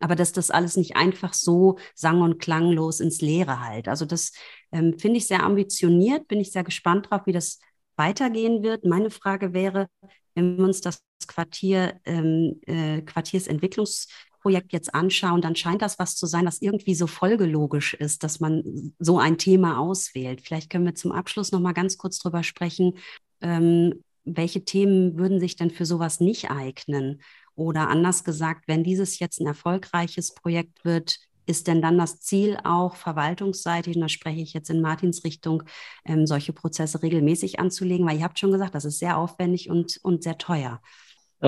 Aber 0.00 0.14
dass 0.14 0.32
das 0.32 0.50
alles 0.50 0.76
nicht 0.76 0.96
einfach 0.96 1.32
so 1.32 1.78
sang- 1.94 2.20
und 2.20 2.38
klanglos 2.38 3.00
ins 3.00 3.20
Leere 3.20 3.60
halt. 3.60 3.88
Also 3.88 4.04
das 4.04 4.32
ähm, 4.72 4.98
finde 4.98 5.18
ich 5.18 5.26
sehr 5.26 5.42
ambitioniert, 5.42 6.28
bin 6.28 6.40
ich 6.40 6.52
sehr 6.52 6.64
gespannt 6.64 7.10
drauf, 7.10 7.22
wie 7.26 7.32
das 7.32 7.60
weitergehen 7.96 8.62
wird. 8.62 8.84
Meine 8.84 9.10
Frage 9.10 9.54
wäre, 9.54 9.88
wenn 10.34 10.58
wir 10.58 10.64
uns 10.64 10.80
das 10.80 11.02
Quartier, 11.26 11.98
ähm, 12.04 12.60
äh, 12.66 13.00
Quartiersentwicklungs 13.02 14.08
Projekt 14.46 14.72
jetzt 14.72 14.94
anschauen, 14.94 15.40
dann 15.40 15.56
scheint 15.56 15.82
das 15.82 15.98
was 15.98 16.14
zu 16.14 16.24
sein, 16.26 16.46
was 16.46 16.62
irgendwie 16.62 16.94
so 16.94 17.08
folgelogisch 17.08 17.94
ist, 17.94 18.22
dass 18.22 18.38
man 18.38 18.92
so 19.00 19.18
ein 19.18 19.38
Thema 19.38 19.80
auswählt. 19.80 20.40
Vielleicht 20.40 20.70
können 20.70 20.84
wir 20.84 20.94
zum 20.94 21.10
Abschluss 21.10 21.50
noch 21.50 21.58
mal 21.58 21.72
ganz 21.72 21.98
kurz 21.98 22.20
drüber 22.20 22.44
sprechen, 22.44 22.92
ähm, 23.40 24.04
welche 24.24 24.64
Themen 24.64 25.18
würden 25.18 25.40
sich 25.40 25.56
denn 25.56 25.72
für 25.72 25.84
sowas 25.84 26.20
nicht 26.20 26.48
eignen? 26.48 27.22
Oder 27.56 27.88
anders 27.88 28.22
gesagt, 28.22 28.68
wenn 28.68 28.84
dieses 28.84 29.18
jetzt 29.18 29.40
ein 29.40 29.48
erfolgreiches 29.48 30.32
Projekt 30.32 30.84
wird, 30.84 31.18
ist 31.46 31.66
denn 31.66 31.82
dann 31.82 31.98
das 31.98 32.20
Ziel 32.20 32.56
auch 32.62 32.94
verwaltungsseitig, 32.94 33.96
und 33.96 34.02
da 34.02 34.08
spreche 34.08 34.42
ich 34.42 34.52
jetzt 34.52 34.70
in 34.70 34.80
Martins 34.80 35.24
Richtung, 35.24 35.64
ähm, 36.04 36.24
solche 36.28 36.52
Prozesse 36.52 37.02
regelmäßig 37.02 37.58
anzulegen? 37.58 38.06
Weil 38.06 38.18
ihr 38.18 38.24
habt 38.24 38.38
schon 38.38 38.52
gesagt, 38.52 38.76
das 38.76 38.84
ist 38.84 39.00
sehr 39.00 39.18
aufwendig 39.18 39.70
und, 39.70 39.98
und 40.04 40.22
sehr 40.22 40.38
teuer. 40.38 40.80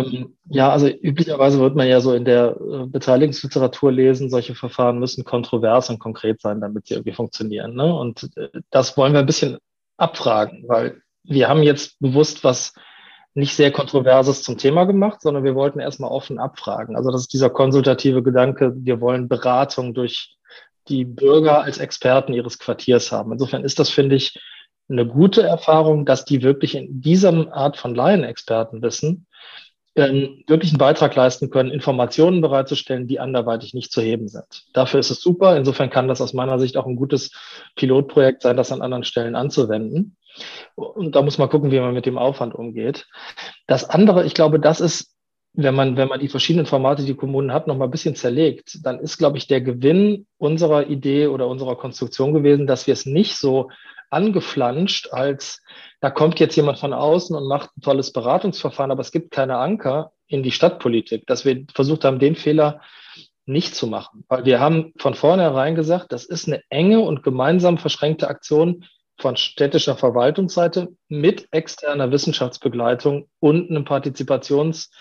Ähm, 0.06 0.36
ja, 0.48 0.70
also 0.70 0.88
üblicherweise 0.88 1.58
wird 1.60 1.76
man 1.76 1.88
ja 1.88 2.00
so 2.00 2.14
in 2.14 2.24
der 2.24 2.56
äh, 2.60 2.86
Beteiligungsliteratur 2.86 3.92
lesen, 3.92 4.30
solche 4.30 4.54
Verfahren 4.54 4.98
müssen 4.98 5.24
kontrovers 5.24 5.90
und 5.90 5.98
konkret 5.98 6.40
sein, 6.40 6.60
damit 6.60 6.86
sie 6.86 6.94
irgendwie 6.94 7.12
funktionieren. 7.12 7.74
Ne? 7.74 7.94
Und 7.94 8.30
äh, 8.36 8.48
das 8.70 8.96
wollen 8.96 9.12
wir 9.12 9.20
ein 9.20 9.26
bisschen 9.26 9.58
abfragen, 9.96 10.64
weil 10.66 11.02
wir 11.24 11.48
haben 11.48 11.62
jetzt 11.62 11.98
bewusst 12.00 12.44
was 12.44 12.74
nicht 13.34 13.54
sehr 13.54 13.70
Kontroverses 13.70 14.42
zum 14.42 14.58
Thema 14.58 14.84
gemacht, 14.84 15.22
sondern 15.22 15.44
wir 15.44 15.54
wollten 15.54 15.80
erstmal 15.80 16.10
offen 16.10 16.38
abfragen. 16.38 16.96
Also 16.96 17.10
das 17.10 17.22
ist 17.22 17.32
dieser 17.32 17.50
konsultative 17.50 18.22
Gedanke, 18.22 18.72
wir 18.76 19.00
wollen 19.00 19.28
Beratung 19.28 19.94
durch 19.94 20.36
die 20.88 21.04
Bürger 21.04 21.62
als 21.62 21.78
Experten 21.78 22.32
ihres 22.32 22.58
Quartiers 22.58 23.12
haben. 23.12 23.32
Insofern 23.32 23.64
ist 23.64 23.78
das, 23.78 23.90
finde 23.90 24.16
ich, 24.16 24.40
eine 24.88 25.06
gute 25.06 25.42
Erfahrung, 25.42 26.06
dass 26.06 26.24
die 26.24 26.42
wirklich 26.42 26.74
in 26.74 27.00
dieser 27.00 27.52
Art 27.52 27.76
von 27.76 27.94
Laienexperten 27.94 28.82
wissen, 28.82 29.26
ähm, 29.98 30.44
wirklich 30.46 30.70
einen 30.70 30.78
Beitrag 30.78 31.14
leisten 31.14 31.50
können, 31.50 31.70
Informationen 31.70 32.40
bereitzustellen, 32.40 33.06
die 33.06 33.20
anderweitig 33.20 33.74
nicht 33.74 33.92
zu 33.92 34.00
heben 34.00 34.28
sind. 34.28 34.64
Dafür 34.72 35.00
ist 35.00 35.10
es 35.10 35.20
super. 35.20 35.56
Insofern 35.56 35.90
kann 35.90 36.08
das 36.08 36.20
aus 36.20 36.32
meiner 36.32 36.58
Sicht 36.58 36.76
auch 36.76 36.86
ein 36.86 36.96
gutes 36.96 37.32
Pilotprojekt 37.76 38.42
sein, 38.42 38.56
das 38.56 38.72
an 38.72 38.82
anderen 38.82 39.04
Stellen 39.04 39.34
anzuwenden. 39.34 40.16
Und 40.76 41.16
da 41.16 41.22
muss 41.22 41.38
man 41.38 41.48
gucken, 41.48 41.70
wie 41.72 41.80
man 41.80 41.94
mit 41.94 42.06
dem 42.06 42.18
Aufwand 42.18 42.54
umgeht. 42.54 43.08
Das 43.66 43.88
andere, 43.88 44.24
ich 44.24 44.34
glaube, 44.34 44.60
das 44.60 44.80
ist, 44.80 45.14
wenn 45.52 45.74
man, 45.74 45.96
wenn 45.96 46.08
man 46.08 46.20
die 46.20 46.28
verschiedenen 46.28 46.66
Formate, 46.66 47.02
die 47.02 47.16
Kommunen 47.16 47.52
hat, 47.52 47.66
noch 47.66 47.76
mal 47.76 47.86
ein 47.86 47.90
bisschen 47.90 48.14
zerlegt, 48.14 48.78
dann 48.84 49.00
ist, 49.00 49.18
glaube 49.18 49.38
ich, 49.38 49.48
der 49.48 49.60
Gewinn 49.60 50.26
unserer 50.36 50.88
Idee 50.88 51.26
oder 51.26 51.48
unserer 51.48 51.76
Konstruktion 51.76 52.32
gewesen, 52.32 52.68
dass 52.68 52.86
wir 52.86 52.92
es 52.92 53.06
nicht 53.06 53.36
so 53.36 53.70
angeflanscht 54.10 55.12
als 55.12 55.62
da 56.00 56.10
kommt 56.10 56.38
jetzt 56.38 56.56
jemand 56.56 56.78
von 56.78 56.92
außen 56.92 57.34
und 57.34 57.48
macht 57.48 57.70
ein 57.76 57.80
tolles 57.80 58.12
Beratungsverfahren, 58.12 58.92
aber 58.92 59.00
es 59.00 59.10
gibt 59.10 59.32
keine 59.32 59.58
Anker 59.58 60.12
in 60.26 60.42
die 60.42 60.52
Stadtpolitik, 60.52 61.26
dass 61.26 61.44
wir 61.44 61.64
versucht 61.74 62.04
haben, 62.04 62.18
den 62.18 62.36
Fehler 62.36 62.80
nicht 63.46 63.74
zu 63.74 63.86
machen. 63.86 64.24
Weil 64.28 64.44
wir 64.44 64.60
haben 64.60 64.92
von 64.98 65.14
vornherein 65.14 65.74
gesagt, 65.74 66.12
das 66.12 66.24
ist 66.24 66.46
eine 66.46 66.62
enge 66.68 67.00
und 67.00 67.22
gemeinsam 67.22 67.78
verschränkte 67.78 68.28
Aktion 68.28 68.84
von 69.20 69.36
städtischer 69.36 69.96
Verwaltungsseite 69.96 70.88
mit 71.08 71.48
externer 71.50 72.12
Wissenschaftsbegleitung 72.12 73.28
und 73.40 73.70
einem 73.70 73.84
Partizipationsteam, 73.84 74.92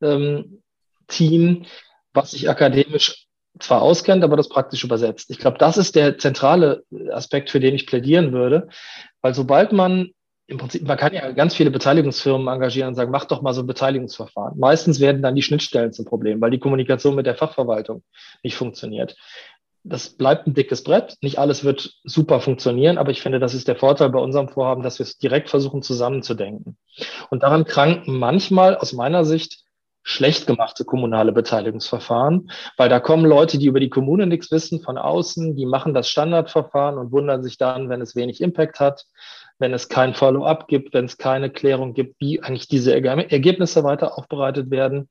ähm, 0.00 1.66
was 2.12 2.30
sich 2.30 2.48
akademisch 2.48 3.26
zwar 3.58 3.82
auskennt, 3.82 4.24
aber 4.24 4.36
das 4.36 4.48
praktisch 4.48 4.84
übersetzt. 4.84 5.30
Ich 5.30 5.38
glaube, 5.38 5.58
das 5.58 5.76
ist 5.76 5.94
der 5.94 6.18
zentrale 6.18 6.82
Aspekt, 7.12 7.50
für 7.50 7.60
den 7.60 7.74
ich 7.74 7.86
plädieren 7.86 8.32
würde, 8.32 8.68
weil 9.20 9.34
sobald 9.34 9.72
man 9.72 10.10
im 10.46 10.58
Prinzip, 10.58 10.86
man 10.86 10.98
kann 10.98 11.14
ja 11.14 11.30
ganz 11.32 11.54
viele 11.54 11.70
Beteiligungsfirmen 11.70 12.48
engagieren 12.48 12.88
und 12.88 12.94
sagen, 12.94 13.10
mach 13.10 13.24
doch 13.24 13.40
mal 13.40 13.54
so 13.54 13.62
ein 13.62 13.66
Beteiligungsverfahren. 13.66 14.58
Meistens 14.58 15.00
werden 15.00 15.22
dann 15.22 15.34
die 15.34 15.42
Schnittstellen 15.42 15.92
zum 15.92 16.04
Problem, 16.04 16.40
weil 16.40 16.50
die 16.50 16.58
Kommunikation 16.58 17.14
mit 17.14 17.24
der 17.24 17.34
Fachverwaltung 17.34 18.02
nicht 18.42 18.56
funktioniert. 18.56 19.16
Das 19.84 20.10
bleibt 20.10 20.46
ein 20.46 20.54
dickes 20.54 20.82
Brett. 20.82 21.16
Nicht 21.22 21.38
alles 21.38 21.64
wird 21.64 21.94
super 22.04 22.40
funktionieren, 22.40 22.98
aber 22.98 23.10
ich 23.10 23.22
finde, 23.22 23.38
das 23.38 23.54
ist 23.54 23.68
der 23.68 23.76
Vorteil 23.76 24.10
bei 24.10 24.18
unserem 24.18 24.48
Vorhaben, 24.48 24.82
dass 24.82 24.98
wir 24.98 25.04
es 25.04 25.18
direkt 25.18 25.48
versuchen 25.48 25.82
zusammenzudenken. 25.82 26.76
Und 27.30 27.42
daran 27.42 27.64
kranken 27.64 28.18
manchmal 28.18 28.76
aus 28.76 28.92
meiner 28.92 29.24
Sicht 29.24 29.63
schlecht 30.04 30.46
gemachte 30.46 30.84
kommunale 30.84 31.32
Beteiligungsverfahren, 31.32 32.50
weil 32.76 32.88
da 32.90 33.00
kommen 33.00 33.24
Leute, 33.24 33.58
die 33.58 33.66
über 33.66 33.80
die 33.80 33.88
Kommune 33.88 34.26
nichts 34.26 34.50
wissen, 34.50 34.80
von 34.82 34.98
außen, 34.98 35.56
die 35.56 35.66
machen 35.66 35.94
das 35.94 36.08
Standardverfahren 36.08 36.98
und 36.98 37.10
wundern 37.10 37.42
sich 37.42 37.56
dann, 37.56 37.88
wenn 37.88 38.02
es 38.02 38.14
wenig 38.14 38.40
Impact 38.40 38.78
hat 38.80 39.06
wenn 39.58 39.72
es 39.72 39.88
kein 39.88 40.14
Follow-up 40.14 40.66
gibt, 40.68 40.94
wenn 40.94 41.04
es 41.04 41.16
keine 41.16 41.50
Klärung 41.50 41.94
gibt, 41.94 42.20
wie 42.20 42.42
eigentlich 42.42 42.68
diese 42.68 42.92
Ergebnisse 42.92 43.84
weiter 43.84 44.18
aufbereitet 44.18 44.70
werden. 44.70 45.08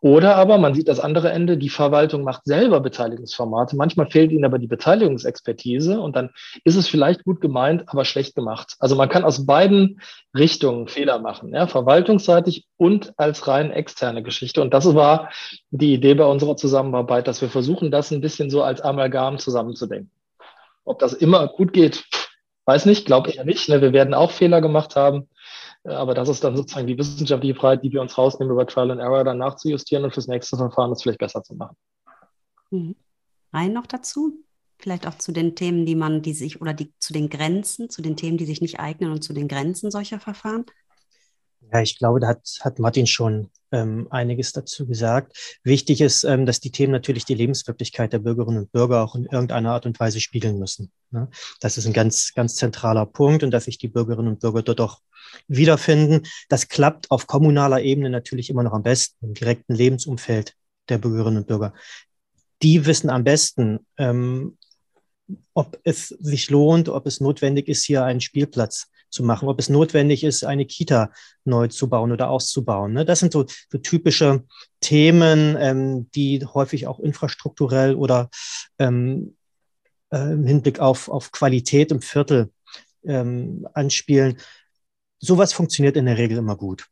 Oder 0.00 0.36
aber, 0.36 0.56
man 0.58 0.74
sieht 0.74 0.88
das 0.88 1.00
andere 1.00 1.30
Ende, 1.30 1.58
die 1.58 1.68
Verwaltung 1.68 2.22
macht 2.22 2.44
selber 2.44 2.80
Beteiligungsformate. 2.80 3.76
Manchmal 3.76 4.08
fehlt 4.10 4.32
ihnen 4.32 4.44
aber 4.44 4.58
die 4.58 4.66
Beteiligungsexpertise 4.66 6.00
und 6.00 6.16
dann 6.16 6.30
ist 6.64 6.76
es 6.76 6.88
vielleicht 6.88 7.24
gut 7.24 7.40
gemeint, 7.40 7.84
aber 7.86 8.04
schlecht 8.04 8.34
gemacht. 8.34 8.76
Also 8.78 8.96
man 8.96 9.08
kann 9.08 9.24
aus 9.24 9.44
beiden 9.44 10.00
Richtungen 10.36 10.88
Fehler 10.88 11.18
machen, 11.18 11.52
ja, 11.52 11.66
verwaltungsseitig 11.66 12.66
und 12.76 13.12
als 13.18 13.46
rein 13.46 13.70
externe 13.70 14.22
Geschichte. 14.22 14.62
Und 14.62 14.72
das 14.72 14.94
war 14.94 15.30
die 15.70 15.92
Idee 15.92 16.14
bei 16.14 16.24
unserer 16.24 16.56
Zusammenarbeit, 16.56 17.28
dass 17.28 17.42
wir 17.42 17.48
versuchen, 17.48 17.90
das 17.90 18.10
ein 18.10 18.20
bisschen 18.20 18.48
so 18.48 18.62
als 18.62 18.80
Amalgam 18.80 19.38
zusammenzudenken. 19.38 20.10
Ob 20.84 20.98
das 20.98 21.12
immer 21.12 21.46
gut 21.48 21.72
geht, 21.72 22.04
Weiß 22.64 22.86
nicht, 22.86 23.06
glaube 23.06 23.30
ich 23.30 23.36
ja 23.36 23.44
nicht. 23.44 23.68
Ne? 23.68 23.80
Wir 23.80 23.92
werden 23.92 24.14
auch 24.14 24.30
Fehler 24.30 24.60
gemacht 24.60 24.96
haben. 24.96 25.28
Aber 25.84 26.14
das 26.14 26.28
ist 26.28 26.44
dann 26.44 26.56
sozusagen 26.56 26.86
die 26.86 26.96
wissenschaftliche 26.96 27.56
Freiheit, 27.56 27.82
die 27.82 27.92
wir 27.92 28.00
uns 28.00 28.16
rausnehmen, 28.16 28.52
über 28.52 28.66
Trial 28.66 28.92
and 28.92 29.00
Error 29.00 29.24
dann 29.24 29.38
nachzujustieren 29.38 30.04
und 30.04 30.14
fürs 30.14 30.28
nächste 30.28 30.56
Verfahren 30.56 30.90
das 30.90 31.02
vielleicht 31.02 31.18
besser 31.18 31.42
zu 31.42 31.54
machen. 31.54 31.76
Mhm. 32.70 32.94
Rein 33.52 33.72
noch 33.72 33.86
dazu? 33.86 34.44
Vielleicht 34.78 35.06
auch 35.06 35.16
zu 35.18 35.32
den 35.32 35.54
Themen, 35.56 35.84
die 35.84 35.94
man, 35.94 36.22
die 36.22 36.32
sich, 36.32 36.60
oder 36.60 36.72
die 36.72 36.92
zu 36.98 37.12
den 37.12 37.28
Grenzen, 37.28 37.90
zu 37.90 38.00
den 38.00 38.16
Themen, 38.16 38.38
die 38.38 38.46
sich 38.46 38.60
nicht 38.60 38.80
eignen 38.80 39.10
und 39.10 39.22
zu 39.22 39.32
den 39.32 39.48
Grenzen 39.48 39.90
solcher 39.90 40.20
Verfahren? 40.20 40.66
Ja, 41.72 41.80
ich 41.80 41.98
glaube, 41.98 42.20
da 42.20 42.28
hat, 42.28 42.46
hat 42.60 42.78
Martin 42.78 43.06
schon 43.06 43.50
ähm, 43.72 44.06
einiges 44.10 44.52
dazu 44.52 44.86
gesagt. 44.86 45.58
Wichtig 45.64 46.00
ist, 46.00 46.24
ähm, 46.24 46.46
dass 46.46 46.60
die 46.60 46.70
Themen 46.70 46.92
natürlich 46.92 47.24
die 47.24 47.34
Lebenswirklichkeit 47.34 48.12
der 48.12 48.20
Bürgerinnen 48.20 48.58
und 48.58 48.72
Bürger 48.72 49.02
auch 49.02 49.14
in 49.14 49.24
irgendeiner 49.24 49.72
Art 49.72 49.86
und 49.86 49.98
Weise 49.98 50.20
spiegeln 50.20 50.58
müssen. 50.58 50.92
Ne? 51.10 51.28
Das 51.60 51.78
ist 51.78 51.86
ein 51.86 51.92
ganz, 51.92 52.32
ganz 52.34 52.54
zentraler 52.56 53.06
Punkt 53.06 53.42
und 53.42 53.50
dass 53.50 53.64
sich 53.64 53.78
die 53.78 53.88
Bürgerinnen 53.88 54.28
und 54.28 54.40
Bürger 54.40 54.62
dort 54.62 54.80
auch 54.80 55.00
wiederfinden. 55.48 56.26
Das 56.48 56.68
klappt 56.68 57.10
auf 57.10 57.26
kommunaler 57.26 57.82
Ebene 57.82 58.10
natürlich 58.10 58.50
immer 58.50 58.62
noch 58.62 58.72
am 58.72 58.82
besten, 58.82 59.26
im 59.26 59.34
direkten 59.34 59.74
Lebensumfeld 59.74 60.54
der 60.88 60.98
Bürgerinnen 60.98 61.38
und 61.38 61.46
Bürger. 61.46 61.72
Die 62.62 62.86
wissen 62.86 63.10
am 63.10 63.24
besten, 63.24 63.80
ähm, 63.96 64.56
ob 65.54 65.78
es 65.84 66.08
sich 66.08 66.50
lohnt, 66.50 66.88
ob 66.88 67.06
es 67.06 67.20
notwendig 67.20 67.68
ist, 67.68 67.84
hier 67.84 68.04
einen 68.04 68.20
Spielplatz 68.20 68.88
zu 69.12 69.22
machen, 69.22 69.48
ob 69.48 69.60
es 69.60 69.68
notwendig 69.68 70.24
ist, 70.24 70.44
eine 70.44 70.64
Kita 70.64 71.12
neu 71.44 71.68
zu 71.68 71.88
bauen 71.88 72.10
oder 72.10 72.30
auszubauen. 72.30 72.92
Ne? 72.92 73.04
Das 73.04 73.20
sind 73.20 73.32
so, 73.32 73.44
so 73.70 73.78
typische 73.78 74.44
Themen, 74.80 75.56
ähm, 75.58 76.10
die 76.14 76.44
häufig 76.44 76.86
auch 76.86 76.98
infrastrukturell 76.98 77.94
oder 77.94 78.30
ähm, 78.78 79.36
äh, 80.10 80.32
im 80.32 80.46
Hinblick 80.46 80.80
auf, 80.80 81.08
auf 81.08 81.30
Qualität 81.30 81.92
im 81.92 82.00
Viertel 82.00 82.50
ähm, 83.04 83.68
anspielen. 83.74 84.38
Sowas 85.18 85.52
funktioniert 85.52 85.96
in 85.96 86.06
der 86.06 86.18
Regel 86.18 86.38
immer 86.38 86.56
gut. 86.56 86.86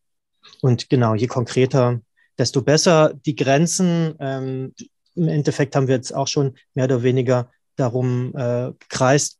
Und 0.60 0.88
genau, 0.90 1.14
je 1.14 1.26
konkreter, 1.26 2.00
desto 2.38 2.62
besser. 2.62 3.14
Die 3.26 3.34
Grenzen, 3.34 4.14
ähm, 4.20 4.74
im 5.14 5.28
Endeffekt 5.28 5.74
haben 5.74 5.88
wir 5.88 5.96
jetzt 5.96 6.14
auch 6.14 6.28
schon 6.28 6.56
mehr 6.74 6.84
oder 6.84 7.02
weniger 7.02 7.50
darum 7.76 8.34
äh, 8.36 8.72
gekreist, 8.78 9.38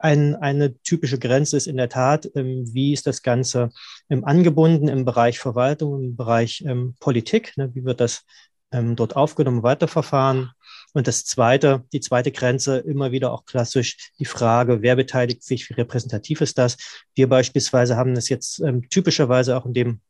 ein, 0.00 0.34
eine 0.36 0.76
typische 0.82 1.18
Grenze 1.18 1.56
ist 1.56 1.66
in 1.66 1.76
der 1.76 1.88
Tat, 1.88 2.30
ähm, 2.34 2.64
wie 2.72 2.92
ist 2.92 3.06
das 3.06 3.22
Ganze 3.22 3.70
ähm, 4.08 4.24
angebunden 4.24 4.88
im 4.88 5.04
Bereich 5.04 5.38
Verwaltung, 5.38 6.02
im 6.02 6.16
Bereich 6.16 6.64
ähm, 6.66 6.94
Politik, 7.00 7.56
ne, 7.56 7.70
wie 7.74 7.84
wird 7.84 8.00
das 8.00 8.24
dort 8.72 9.16
aufgenommen, 9.16 9.64
weiterverfahren. 9.64 10.52
Und 10.92 11.08
das 11.08 11.24
zweite, 11.24 11.82
die 11.92 11.98
zweite 11.98 12.30
Grenze, 12.30 12.78
immer 12.78 13.10
wieder 13.10 13.32
auch 13.32 13.44
klassisch 13.44 14.12
die 14.20 14.24
Frage, 14.24 14.80
wer 14.80 14.94
beteiligt 14.94 15.42
sich, 15.42 15.68
wie 15.68 15.74
repräsentativ 15.74 16.40
ist 16.40 16.56
das? 16.56 16.76
Wir 17.16 17.28
beispielsweise 17.28 17.96
haben 17.96 18.14
das 18.14 18.28
jetzt 18.28 18.62
typischerweise 18.88 19.56
auch 19.56 19.66
in 19.66 19.74
dem 19.74 20.00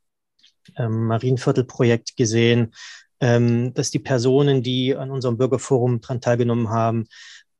Marienviertelprojekt 0.77 2.19
gesehen, 2.19 2.75
dass 3.19 3.91
die 3.91 3.99
Personen, 3.99 4.63
die 4.63 4.95
an 4.95 5.11
unserem 5.11 5.39
Bürgerforum 5.39 6.03
daran 6.03 6.21
teilgenommen 6.21 6.69
haben, 6.69 7.07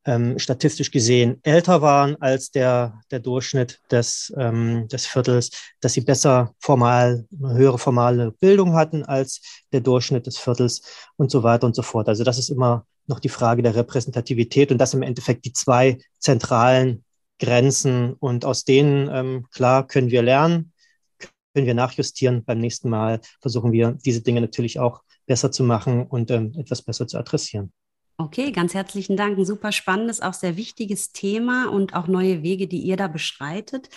ähm, 0.07 0.39
statistisch 0.39 0.91
gesehen 0.91 1.41
älter 1.43 1.83
waren 1.83 2.17
als 2.21 2.51
der, 2.51 3.01
der 3.11 3.21
Durchschnitt 3.21 3.81
des, 3.91 4.33
ähm, 4.37 4.89
des 4.89 5.07
Viertels, 5.07 5.51
dass 5.81 5.93
sie 5.93 6.01
besser 6.01 6.55
formal, 6.59 7.27
eine 7.39 7.55
höhere 7.55 7.79
formale 7.79 8.33
Bildung 8.33 8.75
hatten 8.75 9.05
als 9.05 9.41
der 9.73 9.81
Durchschnitt 9.81 10.27
des 10.27 10.39
Viertels 10.39 10.83
und 11.17 11.31
so 11.31 11.43
weiter 11.43 11.67
und 11.67 11.77
so 11.77 11.83
fort. 11.83 12.09
Also 12.09 12.25
das 12.25 12.39
ist 12.39 12.49
immer 12.49 12.87
noch 13.07 13.21
die 13.21 13.29
Frage 13.29 13.63
der 13.63 13.75
Repräsentativität 13.75 14.73
und 14.73 14.79
das 14.79 14.95
im 14.95 15.03
Endeffekt 15.03 15.45
die 15.45 15.53
zwei 15.53 15.99
zentralen 16.19 17.05
Grenzen 17.39 18.15
und 18.15 18.45
aus 18.45 18.65
denen, 18.65 19.09
ähm, 19.13 19.47
klar, 19.51 19.87
können 19.87 20.11
wir 20.11 20.23
lernen, 20.23 20.73
können 21.55 21.67
wir 21.67 21.75
nachjustieren. 21.75 22.45
Beim 22.45 22.59
nächsten 22.59 22.89
Mal 22.89 23.21
versuchen 23.41 23.73
wir, 23.73 23.99
diese 24.05 24.23
Dinge 24.23 24.41
natürlich 24.41 24.79
auch 24.79 25.03
besser 25.27 25.51
zu 25.51 25.65
machen 25.65 26.07
und 26.07 26.31
ähm, 26.31 26.53
etwas 26.57 26.83
besser 26.83 27.07
zu 27.07 27.19
adressieren. 27.19 27.73
Okay, 28.21 28.53
ganz 28.53 28.75
herzlichen 28.75 29.17
Dank. 29.17 29.39
Ein 29.39 29.47
super 29.47 29.73
spannendes, 29.73 30.21
auch 30.21 30.35
sehr 30.35 30.59
wichtiges 30.59 31.13
Thema 31.13 31.71
und 31.71 31.95
auch 31.95 32.07
neue 32.07 32.43
Wege, 32.43 32.69
die 32.69 32.81
ihr 32.81 32.99
da 32.99 33.09
beschreitet. 33.09 33.89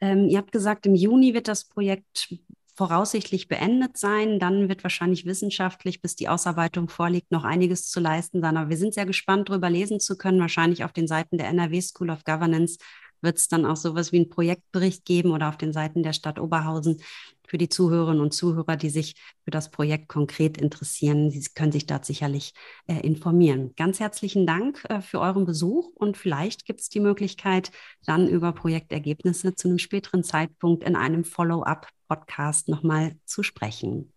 Ähm, 0.00 0.28
ihr 0.28 0.38
habt 0.38 0.52
gesagt, 0.52 0.86
im 0.86 0.94
Juni 0.94 1.34
wird 1.34 1.48
das 1.48 1.64
Projekt 1.64 2.32
voraussichtlich 2.76 3.48
beendet 3.48 3.96
sein. 3.96 4.38
Dann 4.38 4.68
wird 4.68 4.84
wahrscheinlich 4.84 5.26
wissenschaftlich, 5.26 6.00
bis 6.00 6.14
die 6.14 6.28
Ausarbeitung 6.28 6.88
vorliegt, 6.88 7.32
noch 7.32 7.42
einiges 7.42 7.90
zu 7.90 7.98
leisten 7.98 8.40
sein. 8.40 8.56
Aber 8.56 8.70
wir 8.70 8.76
sind 8.76 8.94
sehr 8.94 9.04
gespannt, 9.04 9.48
darüber 9.48 9.68
lesen 9.68 9.98
zu 9.98 10.16
können. 10.16 10.38
Wahrscheinlich 10.38 10.84
auf 10.84 10.92
den 10.92 11.08
Seiten 11.08 11.36
der 11.36 11.48
NRW 11.48 11.80
School 11.80 12.10
of 12.10 12.22
Governance 12.22 12.78
wird 13.22 13.38
es 13.38 13.48
dann 13.48 13.64
auch 13.64 13.76
sowas 13.76 14.12
wie 14.12 14.16
einen 14.16 14.30
Projektbericht 14.30 15.04
geben 15.04 15.30
oder 15.30 15.48
auf 15.48 15.56
den 15.56 15.72
Seiten 15.72 16.02
der 16.02 16.12
Stadt 16.12 16.38
Oberhausen 16.38 17.00
für 17.46 17.58
die 17.58 17.68
Zuhörerinnen 17.68 18.22
und 18.22 18.32
Zuhörer, 18.32 18.76
die 18.76 18.88
sich 18.88 19.14
für 19.44 19.50
das 19.50 19.70
Projekt 19.70 20.08
konkret 20.08 20.56
interessieren. 20.56 21.30
Sie 21.30 21.46
können 21.54 21.70
sich 21.70 21.86
dort 21.86 22.04
sicherlich 22.04 22.54
äh, 22.86 23.00
informieren. 23.00 23.74
Ganz 23.76 24.00
herzlichen 24.00 24.46
Dank 24.46 24.82
äh, 24.88 25.00
für 25.02 25.20
euren 25.20 25.44
Besuch 25.44 25.90
und 25.94 26.16
vielleicht 26.16 26.64
gibt 26.64 26.80
es 26.80 26.88
die 26.88 27.00
Möglichkeit, 27.00 27.70
dann 28.06 28.26
über 28.26 28.52
Projektergebnisse 28.52 29.54
zu 29.54 29.68
einem 29.68 29.78
späteren 29.78 30.24
Zeitpunkt 30.24 30.82
in 30.82 30.96
einem 30.96 31.24
Follow-up-Podcast 31.24 32.68
nochmal 32.68 33.16
zu 33.26 33.42
sprechen. 33.42 34.12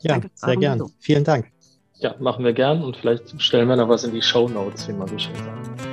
Ja, 0.00 0.20
sehr 0.34 0.56
gern. 0.56 0.78
Besuch. 0.78 0.92
Vielen 1.00 1.24
Dank. 1.24 1.52
Ja, 1.98 2.14
machen 2.18 2.46
wir 2.46 2.54
gern 2.54 2.82
und 2.82 2.96
vielleicht 2.96 3.40
stellen 3.42 3.68
wir 3.68 3.76
noch 3.76 3.90
was 3.90 4.04
in 4.04 4.14
die 4.14 4.22
Show 4.22 4.48
Notes, 4.48 4.88
wie 4.88 4.94
man 4.94 5.06
so 5.06 5.18
schön 5.18 5.36
sagt. 5.36 5.89